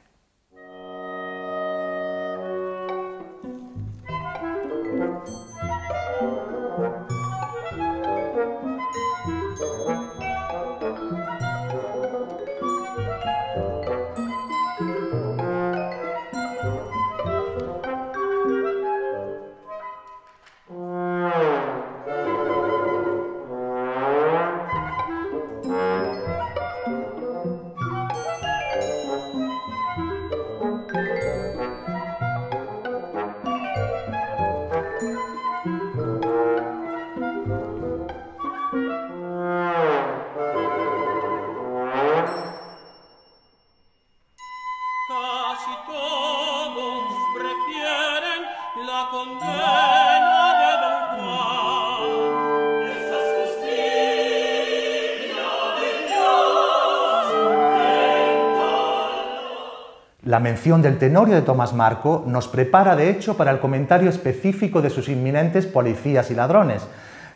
La 60.33 60.39
mención 60.39 60.81
del 60.81 60.97
tenorio 60.97 61.35
de 61.35 61.43
Tomás 61.43 61.73
Marco 61.73 62.23
nos 62.25 62.47
prepara 62.47 62.95
de 62.95 63.11
hecho 63.11 63.37
para 63.37 63.51
el 63.51 63.59
comentario 63.59 64.09
específico 64.09 64.81
de 64.81 64.89
sus 64.89 65.07
inminentes 65.07 65.67
policías 65.67 66.31
y 66.31 66.33
ladrones, 66.33 66.81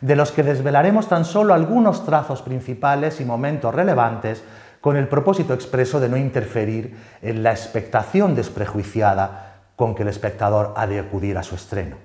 de 0.00 0.16
los 0.16 0.32
que 0.32 0.42
desvelaremos 0.42 1.08
tan 1.08 1.24
solo 1.24 1.54
algunos 1.54 2.04
trazos 2.04 2.42
principales 2.42 3.20
y 3.20 3.24
momentos 3.24 3.72
relevantes 3.72 4.42
con 4.80 4.96
el 4.96 5.06
propósito 5.06 5.54
expreso 5.54 6.00
de 6.00 6.08
no 6.08 6.16
interferir 6.16 6.96
en 7.22 7.44
la 7.44 7.52
expectación 7.52 8.34
desprejuiciada 8.34 9.60
con 9.76 9.94
que 9.94 10.02
el 10.02 10.08
espectador 10.08 10.74
ha 10.76 10.88
de 10.88 10.98
acudir 10.98 11.38
a 11.38 11.44
su 11.44 11.54
estreno. 11.54 11.98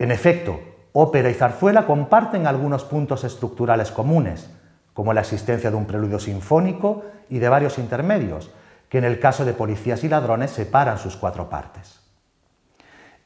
En 0.00 0.10
efecto, 0.10 0.58
ópera 0.94 1.30
y 1.30 1.34
zarzuela 1.34 1.86
comparten 1.86 2.48
algunos 2.48 2.82
puntos 2.82 3.22
estructurales 3.22 3.92
comunes, 3.92 4.50
como 4.94 5.12
la 5.12 5.20
existencia 5.20 5.70
de 5.70 5.76
un 5.76 5.86
preludio 5.86 6.18
sinfónico 6.18 7.04
y 7.30 7.38
de 7.38 7.48
varios 7.48 7.78
intermedios, 7.78 8.50
que 8.92 8.98
en 8.98 9.04
el 9.04 9.18
caso 9.18 9.46
de 9.46 9.54
policías 9.54 10.04
y 10.04 10.08
ladrones 10.10 10.50
separan 10.50 10.98
sus 10.98 11.16
cuatro 11.16 11.48
partes. 11.48 12.00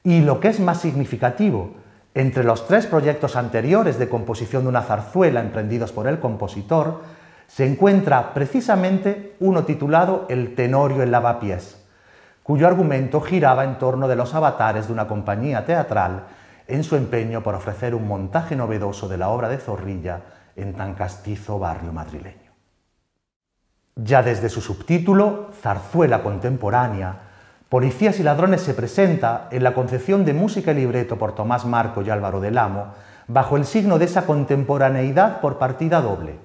Y 0.04 0.20
lo 0.20 0.38
que 0.38 0.46
es 0.46 0.60
más 0.60 0.80
significativo, 0.80 1.72
entre 2.14 2.44
los 2.44 2.68
tres 2.68 2.86
proyectos 2.86 3.34
anteriores 3.34 3.98
de 3.98 4.08
composición 4.08 4.62
de 4.62 4.68
una 4.68 4.82
zarzuela 4.82 5.40
emprendidos 5.40 5.90
por 5.90 6.06
el 6.06 6.20
compositor, 6.20 7.02
se 7.48 7.66
encuentra 7.66 8.32
precisamente 8.32 9.34
uno 9.40 9.64
titulado 9.64 10.26
El 10.28 10.54
Tenorio 10.54 11.02
en 11.02 11.10
lavapiés, 11.10 11.84
cuyo 12.44 12.68
argumento 12.68 13.20
giraba 13.20 13.64
en 13.64 13.76
torno 13.76 14.06
de 14.06 14.14
los 14.14 14.34
avatares 14.34 14.86
de 14.86 14.92
una 14.92 15.08
compañía 15.08 15.64
teatral 15.64 16.26
en 16.68 16.84
su 16.84 16.94
empeño 16.94 17.42
por 17.42 17.56
ofrecer 17.56 17.96
un 17.96 18.06
montaje 18.06 18.54
novedoso 18.54 19.08
de 19.08 19.18
la 19.18 19.30
obra 19.30 19.48
de 19.48 19.58
Zorrilla 19.58 20.20
en 20.54 20.74
tan 20.74 20.94
castizo 20.94 21.58
barrio 21.58 21.92
madrileño. 21.92 22.45
Ya 23.98 24.22
desde 24.22 24.50
su 24.50 24.60
subtítulo, 24.60 25.48
Zarzuela 25.62 26.22
Contemporánea, 26.22 27.16
Policías 27.70 28.20
y 28.20 28.22
Ladrones 28.22 28.60
se 28.60 28.74
presenta 28.74 29.48
en 29.50 29.64
la 29.64 29.72
concepción 29.72 30.26
de 30.26 30.34
música 30.34 30.72
y 30.72 30.74
libreto 30.74 31.16
por 31.16 31.34
Tomás 31.34 31.64
Marco 31.64 32.02
y 32.02 32.10
Álvaro 32.10 32.40
del 32.40 32.58
Amo, 32.58 32.88
bajo 33.26 33.56
el 33.56 33.64
signo 33.64 33.98
de 33.98 34.04
esa 34.04 34.26
contemporaneidad 34.26 35.40
por 35.40 35.56
partida 35.56 36.02
doble. 36.02 36.38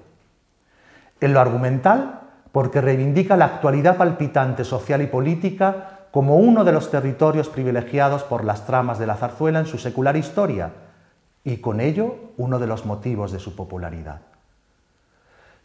En 1.20 1.34
lo 1.34 1.40
argumental, 1.40 2.20
porque 2.52 2.80
reivindica 2.80 3.36
la 3.36 3.44
actualidad 3.44 3.98
palpitante 3.98 4.64
social 4.64 5.02
y 5.02 5.06
política 5.06 6.06
como 6.10 6.36
uno 6.36 6.64
de 6.64 6.72
los 6.72 6.90
territorios 6.90 7.50
privilegiados 7.50 8.24
por 8.24 8.44
las 8.44 8.66
tramas 8.66 8.98
de 8.98 9.06
la 9.06 9.16
zarzuela 9.16 9.58
en 9.58 9.66
su 9.66 9.76
secular 9.76 10.16
historia, 10.16 10.70
y 11.44 11.58
con 11.58 11.80
ello 11.80 12.16
uno 12.38 12.58
de 12.58 12.66
los 12.66 12.86
motivos 12.86 13.30
de 13.30 13.38
su 13.38 13.54
popularidad. 13.54 14.31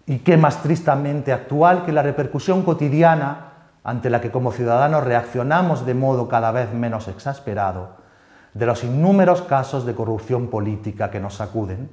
Y 0.07 0.19
qué 0.19 0.37
más 0.37 0.63
tristamente 0.63 1.31
actual 1.31 1.85
que 1.85 1.91
la 1.91 2.01
repercusión 2.01 2.63
cotidiana 2.63 3.51
ante 3.83 4.09
la 4.09 4.19
que 4.19 4.31
como 4.31 4.51
ciudadanos 4.51 5.03
reaccionamos 5.03 5.85
de 5.85 5.93
modo 5.93 6.27
cada 6.27 6.51
vez 6.51 6.73
menos 6.73 7.07
exasperado 7.07 8.07
de 8.53 8.65
los 8.65 8.83
innúmeros 8.83 9.43
casos 9.43 9.85
de 9.85 9.93
corrupción 9.93 10.47
política 10.47 11.11
que 11.11 11.19
nos 11.19 11.35
sacuden. 11.35 11.89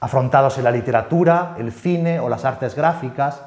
Afrontados 0.00 0.58
en 0.58 0.64
la 0.64 0.70
literatura, 0.70 1.54
el 1.58 1.72
cine 1.72 2.20
o 2.20 2.28
las 2.28 2.44
artes 2.44 2.74
gráficas, 2.74 3.42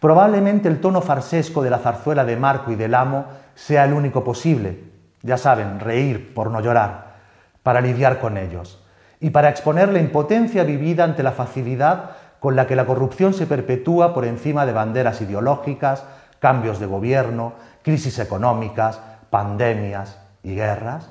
probablemente 0.00 0.68
el 0.68 0.80
tono 0.80 1.02
farsesco 1.02 1.62
de 1.62 1.70
la 1.70 1.78
zarzuela 1.78 2.24
de 2.24 2.36
Marco 2.36 2.70
y 2.70 2.76
del 2.76 2.94
Amo 2.94 3.26
sea 3.54 3.84
el 3.84 3.92
único 3.92 4.24
posible, 4.24 4.84
ya 5.22 5.36
saben, 5.36 5.80
reír 5.80 6.34
por 6.34 6.50
no 6.50 6.60
llorar, 6.60 7.16
para 7.62 7.80
lidiar 7.80 8.18
con 8.18 8.36
ellos 8.36 8.82
y 9.20 9.30
para 9.30 9.48
exponer 9.48 9.90
la 9.90 9.98
impotencia 9.98 10.62
vivida 10.64 11.04
ante 11.04 11.22
la 11.22 11.32
facilidad 11.32 12.10
con 12.40 12.56
la 12.56 12.66
que 12.66 12.76
la 12.76 12.86
corrupción 12.86 13.34
se 13.34 13.46
perpetúa 13.46 14.14
por 14.14 14.24
encima 14.24 14.66
de 14.66 14.72
banderas 14.72 15.20
ideológicas, 15.20 16.04
cambios 16.38 16.78
de 16.78 16.86
gobierno, 16.86 17.54
crisis 17.82 18.18
económicas, 18.18 19.00
pandemias 19.30 20.18
y 20.42 20.54
guerras, 20.54 21.10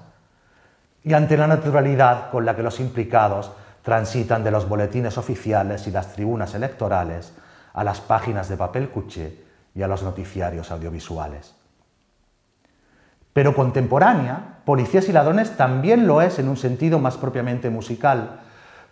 y 1.04 1.14
ante 1.14 1.38
la 1.38 1.48
naturalidad 1.48 2.32
con 2.32 2.46
la 2.46 2.56
que 2.56 2.64
los 2.64 2.80
implicados 2.80 3.52
transitan 3.84 4.44
de 4.44 4.52
los 4.52 4.68
boletines 4.68 5.18
oficiales 5.18 5.88
y 5.88 5.92
las 5.92 6.14
tribunas 6.14 6.56
electorales 6.56 7.34
a 7.74 7.84
las 7.84 8.02
páginas 8.02 8.50
de 8.50 8.58
papel 8.58 8.90
cuché 8.90 9.44
y 9.76 9.84
a 9.84 9.88
los 9.88 10.02
noticiarios 10.02 10.72
audiovisuales. 10.72 11.54
Pero 13.34 13.54
contemporánea, 13.54 14.56
Policías 14.66 15.08
y 15.10 15.12
Ladrones 15.12 15.58
también 15.58 16.08
lo 16.08 16.22
es 16.22 16.40
en 16.40 16.48
un 16.48 16.58
sentido 16.58 16.98
más 16.98 17.18
propiamente 17.18 17.70
musical, 17.70 18.40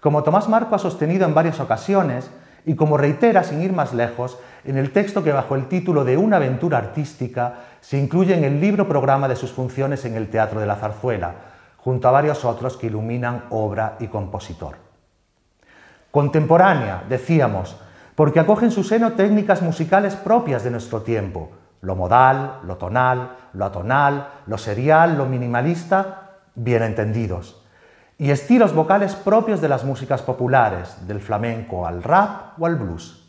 como 0.03 0.21
Tomás 0.21 0.49
Marco 0.49 0.75
ha 0.75 0.79
sostenido 0.79 1.25
en 1.25 1.33
varias 1.33 1.61
ocasiones 1.61 2.29
y 2.65 2.75
como 2.75 2.97
reitera 2.97 3.41
sin 3.41 3.61
ir 3.61 3.71
más 3.71 3.93
lejos 3.93 4.37
en 4.65 4.77
el 4.77 4.91
texto 4.91 5.23
que 5.23 5.31
bajo 5.31 5.55
el 5.55 5.69
título 5.69 6.03
de 6.03 6.17
Una 6.17 6.35
aventura 6.35 6.77
artística 6.77 7.53
se 7.79 7.97
incluye 7.97 8.35
en 8.35 8.43
el 8.43 8.59
libro 8.59 8.85
programa 8.85 9.29
de 9.29 9.37
sus 9.37 9.53
funciones 9.53 10.03
en 10.03 10.15
el 10.15 10.29
Teatro 10.29 10.59
de 10.59 10.65
la 10.65 10.75
Zarzuela, 10.75 11.35
junto 11.77 12.09
a 12.09 12.11
varios 12.11 12.43
otros 12.43 12.75
que 12.75 12.87
iluminan 12.87 13.45
obra 13.49 13.95
y 14.01 14.07
compositor. 14.07 14.75
Contemporánea, 16.11 17.03
decíamos, 17.07 17.77
porque 18.13 18.41
acoge 18.41 18.65
en 18.65 18.71
su 18.71 18.83
seno 18.83 19.13
técnicas 19.13 19.61
musicales 19.61 20.17
propias 20.17 20.65
de 20.65 20.71
nuestro 20.71 21.01
tiempo, 21.01 21.51
lo 21.79 21.95
modal, 21.95 22.59
lo 22.65 22.75
tonal, 22.75 23.37
lo 23.53 23.63
atonal, 23.63 24.27
lo 24.47 24.57
serial, 24.57 25.17
lo 25.17 25.27
minimalista, 25.27 26.39
bien 26.55 26.83
entendidos 26.83 27.62
y 28.23 28.31
estilos 28.31 28.73
vocales 28.73 29.15
propios 29.15 29.59
de 29.59 29.67
las 29.67 29.83
músicas 29.83 30.21
populares, 30.21 30.95
del 31.05 31.19
flamenco 31.19 31.85
al 31.85 32.01
rap 32.01 32.57
o 32.57 32.65
al 32.65 32.77
blues. 32.77 33.21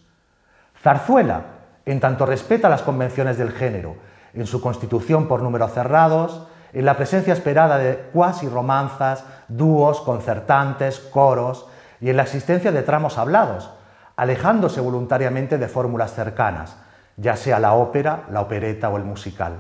Zarzuela, 0.81 1.47
en 1.85 1.99
tanto 1.99 2.25
respeta 2.25 2.69
las 2.69 2.83
convenciones 2.83 3.37
del 3.37 3.51
género, 3.51 3.97
en 4.35 4.47
su 4.47 4.61
constitución 4.61 5.27
por 5.27 5.43
números 5.43 5.73
cerrados, 5.73 6.47
en 6.73 6.85
la 6.85 6.97
presencia 6.97 7.33
esperada 7.33 7.77
de 7.77 8.09
cuasi 8.13 8.49
romanzas, 8.49 9.25
dúos, 9.49 10.01
concertantes, 10.01 11.01
coros 11.01 11.67
y 12.01 12.11
en 12.11 12.17
la 12.17 12.23
existencia 12.23 12.71
de 12.71 12.83
tramos 12.83 13.19
hablados, 13.19 13.73
alejándose 14.15 14.81
voluntariamente 14.81 15.59
de 15.59 15.67
fórmulas 15.67 16.15
cercanas, 16.15 16.77
ya 17.17 17.35
sea 17.35 17.59
la 17.59 17.73
ópera, 17.73 18.27
la 18.31 18.43
opereta 18.43 18.91
o 18.91 18.97
el 18.97 19.03
musical. 19.03 19.55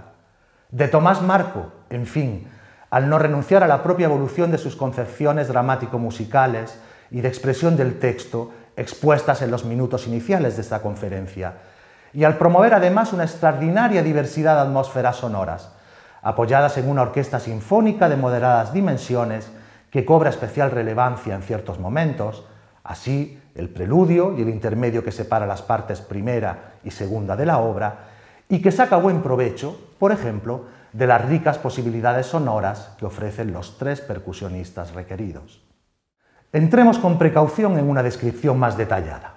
De 0.70 0.86
Tomás 0.86 1.22
Marco, 1.22 1.72
en 1.90 2.06
fin, 2.06 2.48
al 2.94 3.08
no 3.08 3.18
renunciar 3.18 3.64
a 3.64 3.66
la 3.66 3.82
propia 3.82 4.04
evolución 4.04 4.52
de 4.52 4.58
sus 4.58 4.76
concepciones 4.76 5.48
dramático-musicales 5.48 6.78
y 7.10 7.22
de 7.22 7.26
expresión 7.26 7.76
del 7.76 7.98
texto 7.98 8.52
expuestas 8.76 9.42
en 9.42 9.50
los 9.50 9.64
minutos 9.64 10.06
iniciales 10.06 10.54
de 10.54 10.62
esta 10.62 10.80
conferencia, 10.80 11.54
y 12.12 12.22
al 12.22 12.38
promover 12.38 12.72
además 12.72 13.12
una 13.12 13.24
extraordinaria 13.24 14.04
diversidad 14.04 14.54
de 14.54 14.60
atmósferas 14.60 15.16
sonoras, 15.16 15.72
apoyadas 16.22 16.78
en 16.78 16.88
una 16.88 17.02
orquesta 17.02 17.40
sinfónica 17.40 18.08
de 18.08 18.14
moderadas 18.14 18.72
dimensiones 18.72 19.50
que 19.90 20.04
cobra 20.04 20.30
especial 20.30 20.70
relevancia 20.70 21.34
en 21.34 21.42
ciertos 21.42 21.80
momentos, 21.80 22.46
así 22.84 23.42
el 23.56 23.70
preludio 23.70 24.36
y 24.38 24.42
el 24.42 24.50
intermedio 24.50 25.02
que 25.02 25.10
separa 25.10 25.46
las 25.46 25.62
partes 25.62 26.00
primera 26.00 26.74
y 26.84 26.92
segunda 26.92 27.34
de 27.34 27.46
la 27.46 27.58
obra, 27.58 28.04
y 28.48 28.62
que 28.62 28.70
saca 28.70 28.98
buen 28.98 29.20
provecho, 29.20 29.76
por 29.98 30.12
ejemplo, 30.12 30.66
de 30.94 31.08
las 31.08 31.24
ricas 31.24 31.58
posibilidades 31.58 32.26
sonoras 32.26 32.94
que 32.98 33.04
ofrecen 33.04 33.52
los 33.52 33.78
tres 33.78 34.00
percusionistas 34.00 34.94
requeridos. 34.94 35.60
Entremos 36.52 36.98
con 36.98 37.18
precaución 37.18 37.78
en 37.78 37.90
una 37.90 38.04
descripción 38.04 38.60
más 38.60 38.76
detallada. 38.76 39.34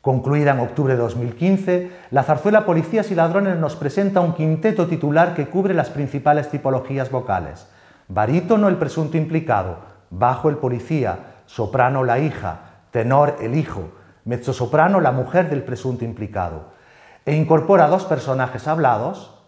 Concluida 0.00 0.52
en 0.52 0.60
octubre 0.60 0.94
de 0.94 1.00
2015, 1.00 1.90
la 2.12 2.22
zarzuela 2.22 2.64
Policías 2.64 3.10
y 3.10 3.16
Ladrones 3.16 3.58
nos 3.58 3.74
presenta 3.74 4.20
un 4.20 4.34
quinteto 4.34 4.86
titular 4.86 5.34
que 5.34 5.48
cubre 5.48 5.74
las 5.74 5.90
principales 5.90 6.50
tipologías 6.50 7.10
vocales. 7.10 7.66
Barítono 8.06 8.68
el 8.68 8.76
presunto 8.76 9.16
implicado, 9.16 9.78
bajo 10.10 10.50
el 10.50 10.56
policía, 10.56 11.18
soprano 11.46 12.04
la 12.04 12.20
hija, 12.20 12.60
tenor 12.92 13.38
el 13.40 13.56
hijo, 13.56 13.90
mezzosoprano 14.24 15.00
la 15.00 15.10
mujer 15.10 15.50
del 15.50 15.64
presunto 15.64 16.04
implicado, 16.04 16.70
e 17.26 17.34
incorpora 17.34 17.88
dos 17.88 18.04
personajes 18.04 18.68
hablados, 18.68 19.41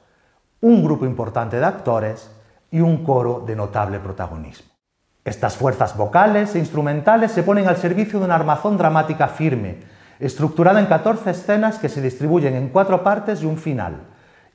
un 0.65 0.83
grupo 0.83 1.05
importante 1.05 1.59
de 1.59 1.67
actores 1.67 2.31
y 2.71 2.81
un 2.81 3.05
coro 3.05 3.45
de 3.47 3.55
notable 3.55 4.01
protagonismo. 4.01 4.71
Estas 5.23 5.59
fuerzas 5.59 5.95
vocales 5.95 6.55
e 6.55 6.59
instrumentales 6.59 7.33
se 7.33 7.43
ponen 7.43 7.69
al 7.69 7.77
servicio 7.77 8.19
de 8.19 8.25
una 8.25 8.37
armazón 8.37 8.79
dramática 8.79 9.29
firme, 9.29 9.81
estructurada 10.19 10.81
en 10.81 10.87
14 10.87 11.33
escenas 11.33 11.79
que 11.79 11.91
se 11.91 12.01
distribuyen 12.01 12.55
en 12.55 12.71
cuatro 12.71 13.05
partes 13.05 13.43
y 13.43 13.47
un 13.47 13.59
final, 13.59 14.05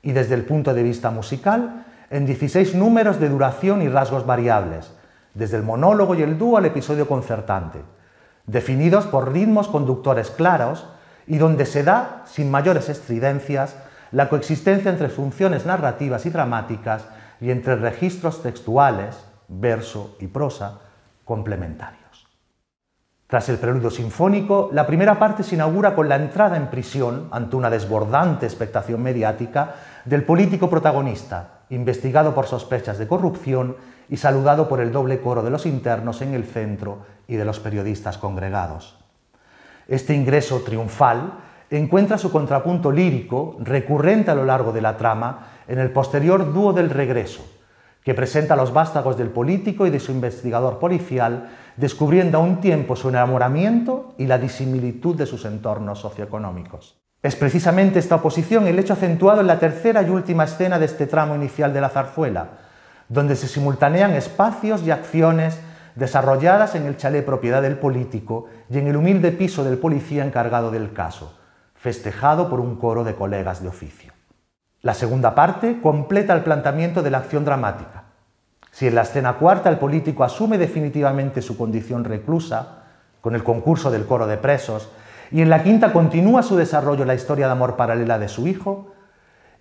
y 0.02 0.10
desde 0.10 0.34
el 0.34 0.44
punto 0.44 0.74
de 0.74 0.82
vista 0.82 1.12
musical, 1.12 1.86
en 2.10 2.26
16 2.26 2.74
números 2.74 3.20
de 3.20 3.28
duración 3.28 3.80
y 3.80 3.88
rasgos 3.88 4.26
variables, 4.26 4.92
desde 5.34 5.58
el 5.58 5.62
monólogo 5.62 6.16
y 6.16 6.22
el 6.22 6.38
dúo 6.38 6.56
al 6.56 6.66
episodio 6.66 7.06
concertante, 7.06 7.82
definidos 8.46 9.06
por 9.06 9.32
ritmos 9.32 9.68
conductores 9.68 10.30
claros 10.30 10.88
y 11.28 11.38
donde 11.38 11.66
se 11.66 11.84
da, 11.84 12.24
sin 12.26 12.50
mayores 12.50 12.88
estridencias, 12.88 13.76
la 14.12 14.28
coexistencia 14.28 14.90
entre 14.90 15.08
funciones 15.08 15.66
narrativas 15.66 16.26
y 16.26 16.30
dramáticas 16.30 17.06
y 17.40 17.50
entre 17.50 17.76
registros 17.76 18.42
textuales, 18.42 19.24
verso 19.48 20.16
y 20.20 20.26
prosa, 20.26 20.80
complementarios. 21.24 22.00
Tras 23.26 23.48
el 23.48 23.58
preludio 23.58 23.90
sinfónico, 23.90 24.70
la 24.72 24.86
primera 24.86 25.16
parte 25.18 25.44
se 25.44 25.54
inaugura 25.54 25.94
con 25.94 26.08
la 26.08 26.16
entrada 26.16 26.56
en 26.56 26.66
prisión, 26.66 27.28
ante 27.30 27.54
una 27.54 27.70
desbordante 27.70 28.44
expectación 28.44 29.00
mediática, 29.00 29.76
del 30.04 30.24
político 30.24 30.68
protagonista, 30.68 31.60
investigado 31.70 32.34
por 32.34 32.46
sospechas 32.46 32.98
de 32.98 33.06
corrupción 33.06 33.76
y 34.08 34.16
saludado 34.16 34.68
por 34.68 34.80
el 34.80 34.90
doble 34.90 35.20
coro 35.20 35.44
de 35.44 35.50
los 35.50 35.64
internos 35.66 36.22
en 36.22 36.34
el 36.34 36.44
centro 36.44 37.06
y 37.28 37.36
de 37.36 37.44
los 37.44 37.60
periodistas 37.60 38.18
congregados. 38.18 38.98
Este 39.86 40.14
ingreso 40.14 40.62
triunfal 40.62 41.32
encuentra 41.78 42.18
su 42.18 42.32
contrapunto 42.32 42.90
lírico, 42.90 43.56
recurrente 43.60 44.30
a 44.30 44.34
lo 44.34 44.44
largo 44.44 44.72
de 44.72 44.80
la 44.80 44.96
trama, 44.96 45.46
en 45.68 45.78
el 45.78 45.90
posterior 45.90 46.52
dúo 46.52 46.72
del 46.72 46.90
regreso, 46.90 47.46
que 48.02 48.14
presenta 48.14 48.56
los 48.56 48.72
vástagos 48.72 49.16
del 49.16 49.28
político 49.28 49.86
y 49.86 49.90
de 49.90 50.00
su 50.00 50.10
investigador 50.10 50.78
policial, 50.78 51.50
descubriendo 51.76 52.38
a 52.38 52.40
un 52.40 52.60
tiempo 52.60 52.96
su 52.96 53.08
enamoramiento 53.08 54.14
y 54.18 54.26
la 54.26 54.38
disimilitud 54.38 55.14
de 55.14 55.26
sus 55.26 55.44
entornos 55.44 56.00
socioeconómicos. 56.00 56.96
Es 57.22 57.36
precisamente 57.36 57.98
esta 57.98 58.16
oposición 58.16 58.66
el 58.66 58.78
hecho 58.78 58.94
acentuado 58.94 59.42
en 59.42 59.46
la 59.46 59.58
tercera 59.58 60.02
y 60.02 60.08
última 60.08 60.44
escena 60.44 60.78
de 60.78 60.86
este 60.86 61.06
tramo 61.06 61.34
inicial 61.34 61.72
de 61.74 61.80
la 61.82 61.90
zarzuela, 61.90 62.48
donde 63.08 63.36
se 63.36 63.46
simultanean 63.46 64.12
espacios 64.12 64.82
y 64.82 64.90
acciones 64.90 65.60
desarrolladas 65.96 66.74
en 66.74 66.86
el 66.86 66.96
chalet 66.96 67.24
propiedad 67.24 67.60
del 67.60 67.76
político 67.76 68.46
y 68.70 68.78
en 68.78 68.86
el 68.86 68.96
humilde 68.96 69.32
piso 69.32 69.64
del 69.64 69.78
policía 69.78 70.24
encargado 70.24 70.70
del 70.70 70.92
caso, 70.92 71.39
festejado 71.80 72.50
por 72.50 72.60
un 72.60 72.76
coro 72.76 73.04
de 73.04 73.14
colegas 73.14 73.62
de 73.62 73.68
oficio. 73.68 74.12
La 74.82 74.92
segunda 74.92 75.34
parte 75.34 75.80
completa 75.80 76.34
el 76.34 76.42
planteamiento 76.42 77.02
de 77.02 77.10
la 77.10 77.18
acción 77.18 77.42
dramática. 77.46 78.04
Si 78.70 78.86
en 78.86 78.94
la 78.94 79.02
escena 79.02 79.34
cuarta 79.34 79.70
el 79.70 79.78
político 79.78 80.22
asume 80.22 80.58
definitivamente 80.58 81.40
su 81.40 81.56
condición 81.56 82.04
reclusa, 82.04 82.82
con 83.22 83.34
el 83.34 83.42
concurso 83.42 83.90
del 83.90 84.04
coro 84.04 84.26
de 84.26 84.36
presos, 84.36 84.90
y 85.30 85.40
en 85.40 85.48
la 85.48 85.62
quinta 85.62 85.92
continúa 85.92 86.42
su 86.42 86.54
desarrollo 86.54 87.06
la 87.06 87.14
historia 87.14 87.46
de 87.46 87.52
amor 87.52 87.76
paralela 87.76 88.18
de 88.18 88.28
su 88.28 88.46
hijo, 88.46 88.92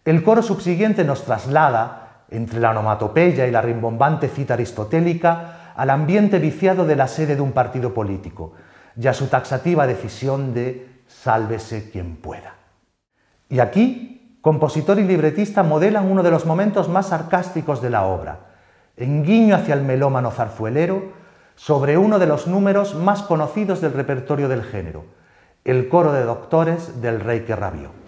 el 0.04 0.22
coro 0.22 0.42
subsiguiente 0.42 1.06
nos 1.06 1.24
traslada 1.24 2.24
entre 2.30 2.60
la 2.60 2.72
onomatopeya 2.72 3.48
y 3.48 3.52
la 3.52 3.62
rimbombante 3.62 4.28
cita 4.28 4.56
aristotélica, 4.56 5.74
al 5.76 5.90
ambiente 5.90 6.40
viciado 6.40 6.86
de 6.86 6.98
la 6.98 7.08
sede 7.08 7.38
de 7.38 7.42
un 7.42 7.54
partido 7.54 7.94
político 7.94 8.54
y 9.00 9.08
a 9.08 9.14
su 9.14 9.28
taxativa 9.28 9.88
decisión 9.88 10.54
de 10.54 10.89
sálvese 11.24 11.90
quien 11.90 12.16
pueda. 12.16 12.56
Y 13.50 13.60
aquí, 13.60 14.38
compositor 14.42 15.00
y 15.00 15.04
libretista 15.04 15.64
modelan 15.64 16.10
uno 16.10 16.24
de 16.24 16.32
los 16.32 16.46
momentos 16.46 16.88
más 16.88 17.08
sarcásticos 17.08 17.82
de 17.82 17.90
la 17.90 18.06
obra, 18.06 18.40
en 18.96 19.24
guiño 19.24 19.56
hacia 19.56 19.74
el 19.74 19.82
melómano 19.82 20.32
zarzuelero, 20.32 21.12
sobre 21.56 21.98
uno 21.98 22.20
de 22.20 22.28
los 22.28 22.48
números 22.48 22.96
más 22.96 23.22
conocidos 23.22 23.82
del 23.82 23.94
repertorio 23.94 24.48
del 24.48 24.64
género, 24.64 25.06
el 25.66 25.90
coro 25.90 26.14
de 26.14 26.24
doctores 26.24 27.02
del 27.02 27.20
rey 27.20 27.42
que 27.42 27.56
rabió. 27.56 27.99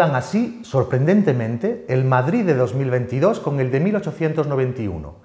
Así, 0.00 0.60
sorprendentemente, 0.62 1.84
el 1.88 2.04
Madrid 2.04 2.44
de 2.44 2.54
2022 2.54 3.40
con 3.40 3.58
el 3.58 3.72
de 3.72 3.80
1891, 3.80 5.16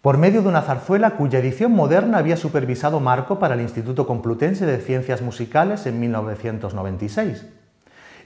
por 0.00 0.16
medio 0.16 0.42
de 0.42 0.48
una 0.48 0.62
zarzuela 0.62 1.16
cuya 1.16 1.40
edición 1.40 1.72
moderna 1.72 2.18
había 2.18 2.36
supervisado 2.36 3.00
Marco 3.00 3.40
para 3.40 3.54
el 3.54 3.60
Instituto 3.60 4.06
Complutense 4.06 4.64
de 4.64 4.78
Ciencias 4.78 5.22
Musicales 5.22 5.86
en 5.86 5.98
1996, 5.98 7.46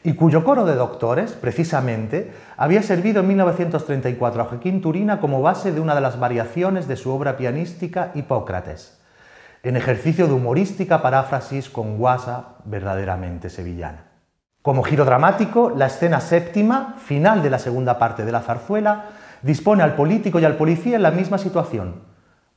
y 0.05 0.13
cuyo 0.13 0.45
coro 0.45 0.67
de 0.67 0.75
doctores, 0.75 1.33
precisamente, 1.33 2.31
había 2.59 2.83
servido 2.83 3.21
en 3.21 3.29
1934 3.29 4.43
a 4.43 4.45
Joaquín 4.45 4.83
Turina 4.83 5.19
como 5.19 5.41
base 5.41 5.73
de 5.73 5.81
una 5.81 5.95
de 5.95 6.03
las 6.03 6.21
variaciones 6.21 6.89
de 6.89 6.97
su 6.97 7.11
obra 7.11 7.39
pianística 7.39 8.13
Hipócrates, 8.15 9.01
en 9.63 9.79
ejercicio 9.79 10.27
de 10.27 10.35
humorística 10.35 11.01
paráfrasis 11.01 11.71
con 11.71 11.97
guasa 11.97 12.57
verdaderamente 12.67 13.49
sevillana. 13.49 14.10
Como 14.63 14.83
giro 14.83 15.07
dramático, 15.07 15.73
la 15.75 15.87
escena 15.87 16.21
séptima, 16.21 16.97
final 16.99 17.43
de 17.43 17.49
la 17.49 17.59
segunda 17.59 17.99
parte 17.99 18.27
de 18.27 18.33
la 18.33 18.43
zarzuela, 18.43 19.07
dispone 19.41 19.83
al 19.83 19.95
político 19.95 20.39
y 20.39 20.45
al 20.45 20.57
policía 20.57 20.97
en 20.97 21.03
la 21.03 21.11
misma 21.11 21.39
situación, 21.39 22.03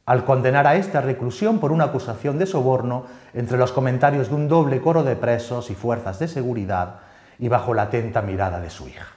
al 0.06 0.26
condenar 0.26 0.68
a 0.68 0.76
esta 0.76 1.00
reclusión 1.00 1.60
por 1.60 1.72
una 1.72 1.86
acusación 1.86 2.38
de 2.38 2.46
soborno 2.46 3.06
entre 3.34 3.58
los 3.58 3.72
comentarios 3.72 4.28
de 4.28 4.36
un 4.36 4.50
doble 4.50 4.82
coro 4.82 5.04
de 5.04 5.16
presos 5.16 5.70
y 5.70 5.76
fuerzas 5.76 6.20
de 6.20 6.28
seguridad 6.28 7.00
y 7.40 7.48
bajo 7.48 7.74
la 7.74 7.84
atenta 7.84 8.22
mirada 8.22 8.60
de 8.60 8.70
su 8.70 8.90
hija. 8.90 9.08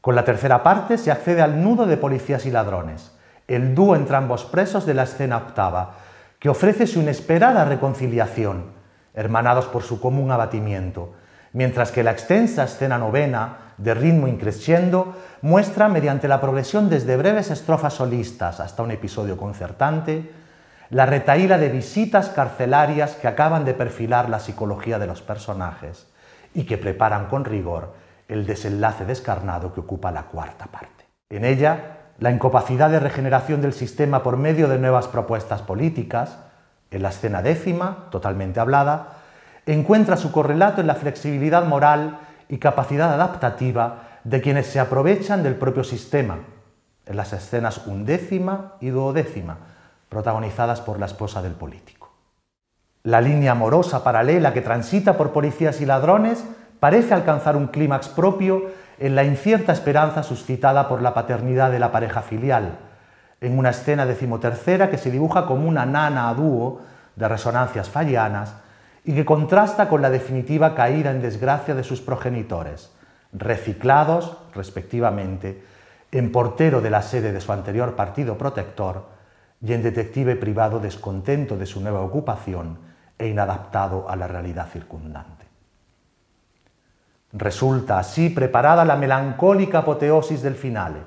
Con 0.00 0.14
la 0.14 0.24
tercera 0.24 0.62
parte 0.62 0.96
se 0.96 1.12
accede 1.12 1.42
al 1.42 1.62
nudo 1.62 1.84
de 1.84 1.98
policías 1.98 2.46
y 2.46 2.50
ladrones, 2.50 3.14
el 3.46 3.74
dúo 3.74 3.96
entre 3.96 4.16
ambos 4.16 4.46
presos 4.46 4.86
de 4.86 4.94
la 4.94 5.02
escena 5.02 5.36
octava, 5.36 5.96
que 6.38 6.48
ofrece 6.48 6.86
su 6.86 7.00
inesperada 7.00 7.66
reconciliación, 7.66 8.72
hermanados 9.12 9.66
por 9.66 9.82
su 9.82 10.00
común 10.00 10.30
abatimiento, 10.30 11.12
mientras 11.52 11.92
que 11.92 12.02
la 12.02 12.12
extensa 12.12 12.64
escena 12.64 12.98
novena, 12.98 13.74
de 13.78 13.94
ritmo 13.94 14.28
increciendo, 14.28 15.16
muestra, 15.40 15.88
mediante 15.88 16.28
la 16.28 16.40
progresión 16.40 16.88
desde 16.88 17.16
breves 17.16 17.50
estrofas 17.50 17.94
solistas 17.94 18.60
hasta 18.60 18.82
un 18.82 18.90
episodio 18.90 19.36
concertante, 19.36 20.30
la 20.90 21.06
retaíla 21.06 21.58
de 21.58 21.70
visitas 21.70 22.28
carcelarias 22.28 23.14
que 23.14 23.28
acaban 23.28 23.64
de 23.64 23.74
perfilar 23.74 24.28
la 24.28 24.40
psicología 24.40 24.98
de 24.98 25.06
los 25.06 25.22
personajes 25.22 26.06
y 26.54 26.64
que 26.64 26.76
preparan 26.76 27.26
con 27.26 27.44
rigor 27.44 27.94
el 28.28 28.46
desenlace 28.46 29.04
descarnado 29.04 29.72
que 29.72 29.80
ocupa 29.80 30.10
la 30.10 30.24
cuarta 30.24 30.66
parte. 30.66 31.06
En 31.30 31.44
ella, 31.44 31.98
la 32.18 32.30
incapacidad 32.30 32.90
de 32.90 33.00
regeneración 33.00 33.62
del 33.62 33.72
sistema 33.72 34.22
por 34.22 34.36
medio 34.36 34.68
de 34.68 34.78
nuevas 34.78 35.08
propuestas 35.08 35.62
políticas, 35.62 36.38
en 36.90 37.02
la 37.02 37.08
escena 37.08 37.40
décima, 37.40 38.08
totalmente 38.10 38.60
hablada, 38.60 39.21
encuentra 39.66 40.16
su 40.16 40.32
correlato 40.32 40.80
en 40.80 40.86
la 40.86 40.94
flexibilidad 40.94 41.64
moral 41.64 42.18
y 42.48 42.58
capacidad 42.58 43.12
adaptativa 43.12 44.08
de 44.24 44.40
quienes 44.40 44.66
se 44.66 44.80
aprovechan 44.80 45.42
del 45.42 45.54
propio 45.54 45.84
sistema, 45.84 46.38
en 47.06 47.16
las 47.16 47.32
escenas 47.32 47.86
undécima 47.86 48.74
y 48.80 48.90
duodécima, 48.90 49.58
protagonizadas 50.08 50.80
por 50.80 50.98
la 50.98 51.06
esposa 51.06 51.42
del 51.42 51.52
político. 51.52 52.12
La 53.04 53.20
línea 53.20 53.52
amorosa 53.52 54.04
paralela 54.04 54.52
que 54.52 54.60
transita 54.60 55.16
por 55.16 55.32
policías 55.32 55.80
y 55.80 55.86
ladrones 55.86 56.44
parece 56.78 57.14
alcanzar 57.14 57.56
un 57.56 57.68
clímax 57.68 58.08
propio 58.08 58.70
en 58.98 59.16
la 59.16 59.24
incierta 59.24 59.72
esperanza 59.72 60.22
suscitada 60.22 60.88
por 60.88 61.02
la 61.02 61.14
paternidad 61.14 61.72
de 61.72 61.80
la 61.80 61.90
pareja 61.90 62.22
filial, 62.22 62.78
en 63.40 63.58
una 63.58 63.70
escena 63.70 64.06
decimotercera 64.06 64.90
que 64.90 64.98
se 64.98 65.10
dibuja 65.10 65.46
como 65.46 65.68
una 65.68 65.84
nana 65.84 66.28
a 66.28 66.34
dúo 66.34 66.80
de 67.16 67.26
resonancias 67.26 67.88
fallianas 67.88 68.54
y 69.04 69.14
que 69.14 69.24
contrasta 69.24 69.88
con 69.88 70.02
la 70.02 70.10
definitiva 70.10 70.74
caída 70.74 71.10
en 71.10 71.22
desgracia 71.22 71.74
de 71.74 71.84
sus 71.84 72.00
progenitores, 72.00 72.92
reciclados, 73.32 74.36
respectivamente, 74.54 75.62
en 76.12 76.30
portero 76.30 76.80
de 76.80 76.90
la 76.90 77.02
sede 77.02 77.32
de 77.32 77.40
su 77.40 77.52
anterior 77.52 77.96
partido 77.96 78.36
protector 78.38 79.06
y 79.60 79.72
en 79.72 79.82
detective 79.82 80.36
privado 80.36 80.78
descontento 80.78 81.56
de 81.56 81.66
su 81.66 81.80
nueva 81.80 82.00
ocupación 82.00 82.78
e 83.18 83.28
inadaptado 83.28 84.08
a 84.08 84.16
la 84.16 84.28
realidad 84.28 84.68
circundante. 84.70 85.46
Resulta 87.32 87.98
así 87.98 88.28
preparada 88.28 88.84
la 88.84 88.96
melancólica 88.96 89.78
apoteosis 89.78 90.42
del 90.42 90.54
finale, 90.54 90.98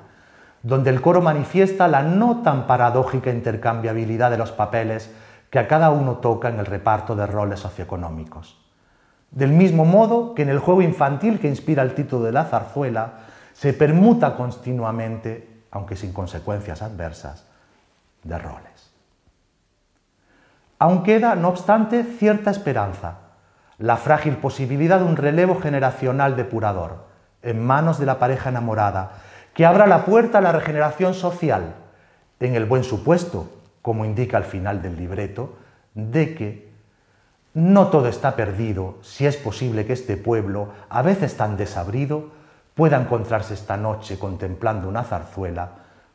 donde 0.62 0.90
el 0.90 1.00
coro 1.00 1.20
manifiesta 1.22 1.86
la 1.86 2.02
no 2.02 2.42
tan 2.42 2.66
paradójica 2.66 3.30
intercambiabilidad 3.30 4.32
de 4.32 4.38
los 4.38 4.50
papeles 4.50 5.10
que 5.56 5.60
a 5.60 5.68
cada 5.68 5.88
uno 5.88 6.16
toca 6.18 6.50
en 6.50 6.58
el 6.58 6.66
reparto 6.66 7.16
de 7.16 7.26
roles 7.26 7.60
socioeconómicos. 7.60 8.58
Del 9.30 9.52
mismo 9.52 9.86
modo 9.86 10.34
que 10.34 10.42
en 10.42 10.50
el 10.50 10.58
juego 10.58 10.82
infantil 10.82 11.40
que 11.40 11.48
inspira 11.48 11.82
el 11.82 11.94
título 11.94 12.24
de 12.24 12.32
la 12.32 12.44
zarzuela, 12.44 13.20
se 13.54 13.72
permuta 13.72 14.36
continuamente, 14.36 15.62
aunque 15.70 15.96
sin 15.96 16.12
consecuencias 16.12 16.82
adversas, 16.82 17.46
de 18.22 18.38
roles. 18.38 18.92
Aún 20.78 21.02
queda, 21.02 21.34
no 21.36 21.48
obstante, 21.48 22.04
cierta 22.04 22.50
esperanza, 22.50 23.20
la 23.78 23.96
frágil 23.96 24.36
posibilidad 24.36 24.98
de 24.98 25.06
un 25.06 25.16
relevo 25.16 25.58
generacional 25.58 26.36
depurador 26.36 27.06
en 27.40 27.64
manos 27.64 27.98
de 27.98 28.04
la 28.04 28.18
pareja 28.18 28.50
enamorada, 28.50 29.12
que 29.54 29.64
abra 29.64 29.86
la 29.86 30.04
puerta 30.04 30.36
a 30.36 30.42
la 30.42 30.52
regeneración 30.52 31.14
social, 31.14 31.76
en 32.40 32.56
el 32.56 32.66
buen 32.66 32.84
supuesto, 32.84 33.55
como 33.86 34.04
indica 34.04 34.36
el 34.36 34.42
final 34.42 34.82
del 34.82 34.96
libreto, 34.96 35.58
de 35.94 36.34
que 36.34 36.72
no 37.54 37.86
todo 37.86 38.08
está 38.08 38.34
perdido 38.34 38.98
si 39.00 39.26
es 39.26 39.36
posible 39.36 39.86
que 39.86 39.92
este 39.92 40.16
pueblo, 40.16 40.70
a 40.88 41.02
veces 41.02 41.36
tan 41.36 41.56
desabrido, 41.56 42.30
pueda 42.74 43.00
encontrarse 43.00 43.54
esta 43.54 43.76
noche 43.76 44.18
contemplando 44.18 44.88
una 44.88 45.04
zarzuela 45.04 45.70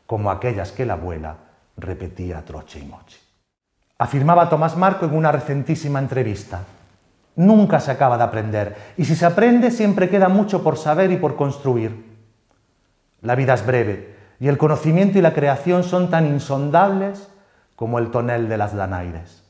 como 0.05 0.31
aquellas 0.31 0.73
que 0.73 0.85
la 0.85 0.95
abuela 0.95 1.37
repetía 1.77 2.43
troche 2.43 2.79
y 2.79 2.85
moche. 2.85 3.21
Afirmaba 3.99 4.49
Tomás 4.49 4.75
Marco 4.75 5.05
en 5.05 5.15
una 5.15 5.31
recentísima 5.31 5.99
entrevista. 5.99 6.63
Nunca 7.37 7.79
se 7.79 7.91
acaba 7.91 8.17
de 8.17 8.23
aprender, 8.23 8.75
y 8.97 9.05
si 9.05 9.15
se 9.15 9.25
aprende 9.25 9.71
siempre 9.71 10.09
queda 10.09 10.27
mucho 10.27 10.61
por 10.61 10.77
saber 10.77 11.09
y 11.09 11.15
por 11.15 11.37
construir. 11.37 12.17
La 13.21 13.35
vida 13.35 13.53
es 13.53 13.65
breve, 13.65 14.17
y 14.41 14.49
el 14.49 14.57
conocimiento 14.57 15.17
y 15.17 15.21
la 15.21 15.33
creación 15.33 15.85
son 15.85 16.09
tan 16.09 16.27
insondables 16.27 17.30
como 17.81 17.97
el 17.97 18.11
tonel 18.11 18.47
de 18.47 18.57
las 18.57 18.75
Danaires. 18.75 19.41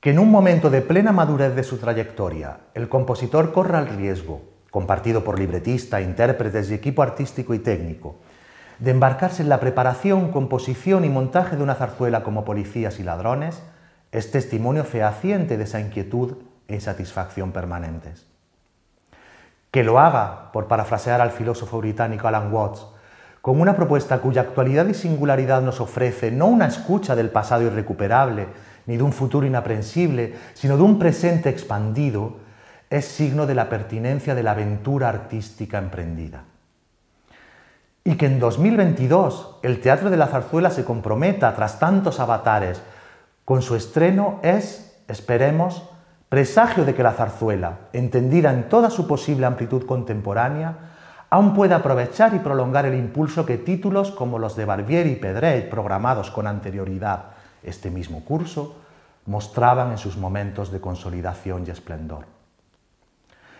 Que 0.00 0.12
en 0.12 0.18
un 0.18 0.30
momento 0.30 0.70
de 0.70 0.80
plena 0.80 1.12
madurez 1.12 1.54
de 1.54 1.62
su 1.62 1.76
trayectoria, 1.76 2.60
el 2.72 2.88
compositor 2.88 3.52
corra 3.52 3.80
el 3.80 3.88
riesgo, 3.88 4.40
compartido 4.70 5.24
por 5.24 5.38
libretista, 5.38 6.00
intérpretes 6.00 6.70
y 6.70 6.74
equipo 6.74 7.02
artístico 7.02 7.52
y 7.52 7.58
técnico, 7.58 8.16
de 8.78 8.92
embarcarse 8.92 9.42
en 9.42 9.50
la 9.50 9.60
preparación, 9.60 10.32
composición 10.32 11.04
y 11.04 11.10
montaje 11.10 11.56
de 11.56 11.62
una 11.62 11.74
zarzuela 11.74 12.22
como 12.22 12.46
Policías 12.46 12.98
y 12.98 13.02
Ladrones 13.02 13.62
es 14.10 14.30
testimonio 14.30 14.84
fehaciente 14.84 15.58
de 15.58 15.64
esa 15.64 15.80
inquietud 15.80 16.38
e 16.66 16.76
insatisfacción 16.76 17.52
permanentes. 17.52 18.26
Que 19.70 19.84
lo 19.84 19.98
haga, 19.98 20.50
por 20.50 20.66
parafrasear 20.66 21.20
al 21.20 21.32
filósofo 21.32 21.76
británico 21.76 22.26
Alan 22.26 22.50
Watts, 22.50 22.86
con 23.48 23.62
una 23.62 23.74
propuesta 23.74 24.18
cuya 24.18 24.42
actualidad 24.42 24.86
y 24.88 24.92
singularidad 24.92 25.62
nos 25.62 25.80
ofrece 25.80 26.30
no 26.30 26.48
una 26.48 26.66
escucha 26.66 27.16
del 27.16 27.30
pasado 27.30 27.62
irrecuperable, 27.62 28.46
ni 28.84 28.98
de 28.98 29.02
un 29.02 29.14
futuro 29.14 29.46
inaprensible, 29.46 30.34
sino 30.52 30.76
de 30.76 30.82
un 30.82 30.98
presente 30.98 31.48
expandido, 31.48 32.36
es 32.90 33.06
signo 33.06 33.46
de 33.46 33.54
la 33.54 33.70
pertinencia 33.70 34.34
de 34.34 34.42
la 34.42 34.50
aventura 34.50 35.08
artística 35.08 35.78
emprendida. 35.78 36.44
Y 38.04 38.16
que 38.16 38.26
en 38.26 38.38
2022 38.38 39.60
el 39.62 39.80
Teatro 39.80 40.10
de 40.10 40.18
la 40.18 40.26
Zarzuela 40.26 40.68
se 40.68 40.84
comprometa, 40.84 41.54
tras 41.54 41.78
tantos 41.78 42.20
avatares, 42.20 42.82
con 43.46 43.62
su 43.62 43.76
estreno 43.76 44.40
es, 44.42 44.94
esperemos, 45.08 45.88
presagio 46.28 46.84
de 46.84 46.94
que 46.94 47.02
la 47.02 47.12
zarzuela, 47.12 47.78
entendida 47.94 48.52
en 48.52 48.68
toda 48.68 48.90
su 48.90 49.06
posible 49.06 49.46
amplitud 49.46 49.86
contemporánea, 49.86 50.87
aún 51.30 51.54
puede 51.54 51.74
aprovechar 51.74 52.34
y 52.34 52.38
prolongar 52.38 52.86
el 52.86 52.94
impulso 52.94 53.44
que 53.44 53.58
títulos 53.58 54.10
como 54.10 54.38
los 54.38 54.56
de 54.56 54.64
Barbieri 54.64 55.10
y 55.10 55.16
Pedret, 55.16 55.68
programados 55.68 56.30
con 56.30 56.46
anterioridad 56.46 57.24
este 57.62 57.90
mismo 57.90 58.24
curso, 58.24 58.76
mostraban 59.26 59.90
en 59.90 59.98
sus 59.98 60.16
momentos 60.16 60.72
de 60.72 60.80
consolidación 60.80 61.64
y 61.66 61.70
esplendor. 61.70 62.24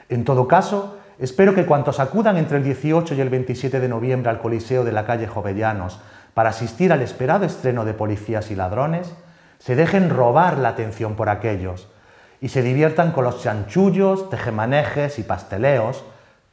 En 0.08 0.24
todo 0.24 0.48
caso, 0.48 0.98
Espero 1.18 1.52
que 1.52 1.66
cuantos 1.66 1.98
acudan 1.98 2.36
entre 2.36 2.58
el 2.58 2.64
18 2.64 3.14
y 3.16 3.20
el 3.20 3.28
27 3.28 3.80
de 3.80 3.88
noviembre 3.88 4.30
al 4.30 4.40
Coliseo 4.40 4.84
de 4.84 4.92
la 4.92 5.04
calle 5.04 5.26
Jovellanos 5.26 5.98
para 6.32 6.50
asistir 6.50 6.92
al 6.92 7.02
esperado 7.02 7.44
estreno 7.44 7.84
de 7.84 7.92
Policías 7.92 8.52
y 8.52 8.54
Ladrones, 8.54 9.12
se 9.58 9.74
dejen 9.74 10.10
robar 10.10 10.58
la 10.58 10.68
atención 10.68 11.16
por 11.16 11.28
aquellos 11.28 11.88
y 12.40 12.50
se 12.50 12.62
diviertan 12.62 13.10
con 13.10 13.24
los 13.24 13.42
chanchullos, 13.42 14.30
tejemanejes 14.30 15.18
y 15.18 15.24
pasteleos, 15.24 16.04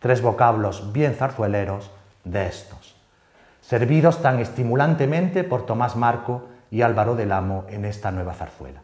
tres 0.06 0.22
vocablos 0.22 0.94
bien 0.94 1.16
zarzueleros, 1.16 1.90
de 2.24 2.46
estos, 2.46 2.96
servidos 3.60 4.22
tan 4.22 4.38
estimulantemente 4.38 5.44
por 5.44 5.66
Tomás 5.66 5.96
Marco 5.96 6.44
y 6.70 6.84
Álvaro 6.84 7.16
del 7.16 7.32
Amo 7.32 7.66
en 7.70 7.86
esta 7.86 8.12
nueva 8.12 8.36
zarzuela. 8.36 8.84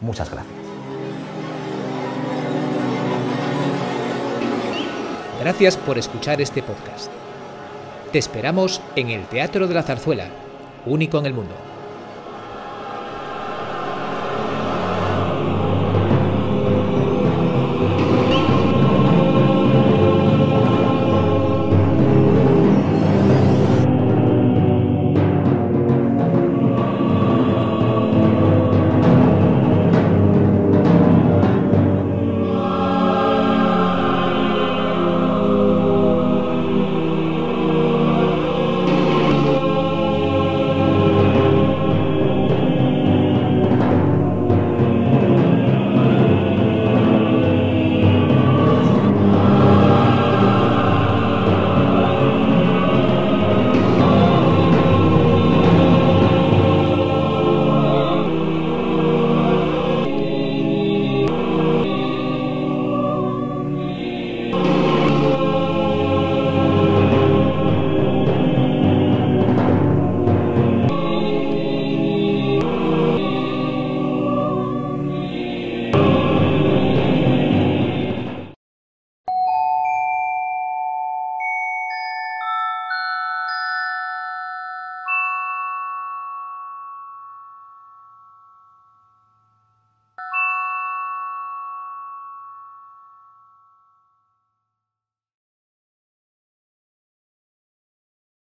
Muchas 0.00 0.28
gracias. 0.32 0.56
Gracias 5.38 5.76
por 5.76 5.96
escuchar 5.96 6.40
este 6.40 6.60
podcast. 6.60 7.12
Te 8.10 8.18
esperamos 8.18 8.82
en 8.96 9.10
el 9.10 9.26
Teatro 9.26 9.68
de 9.68 9.74
la 9.74 9.84
Zarzuela, 9.84 10.24
único 10.86 11.20
en 11.20 11.26
el 11.26 11.34
mundo. 11.34 11.67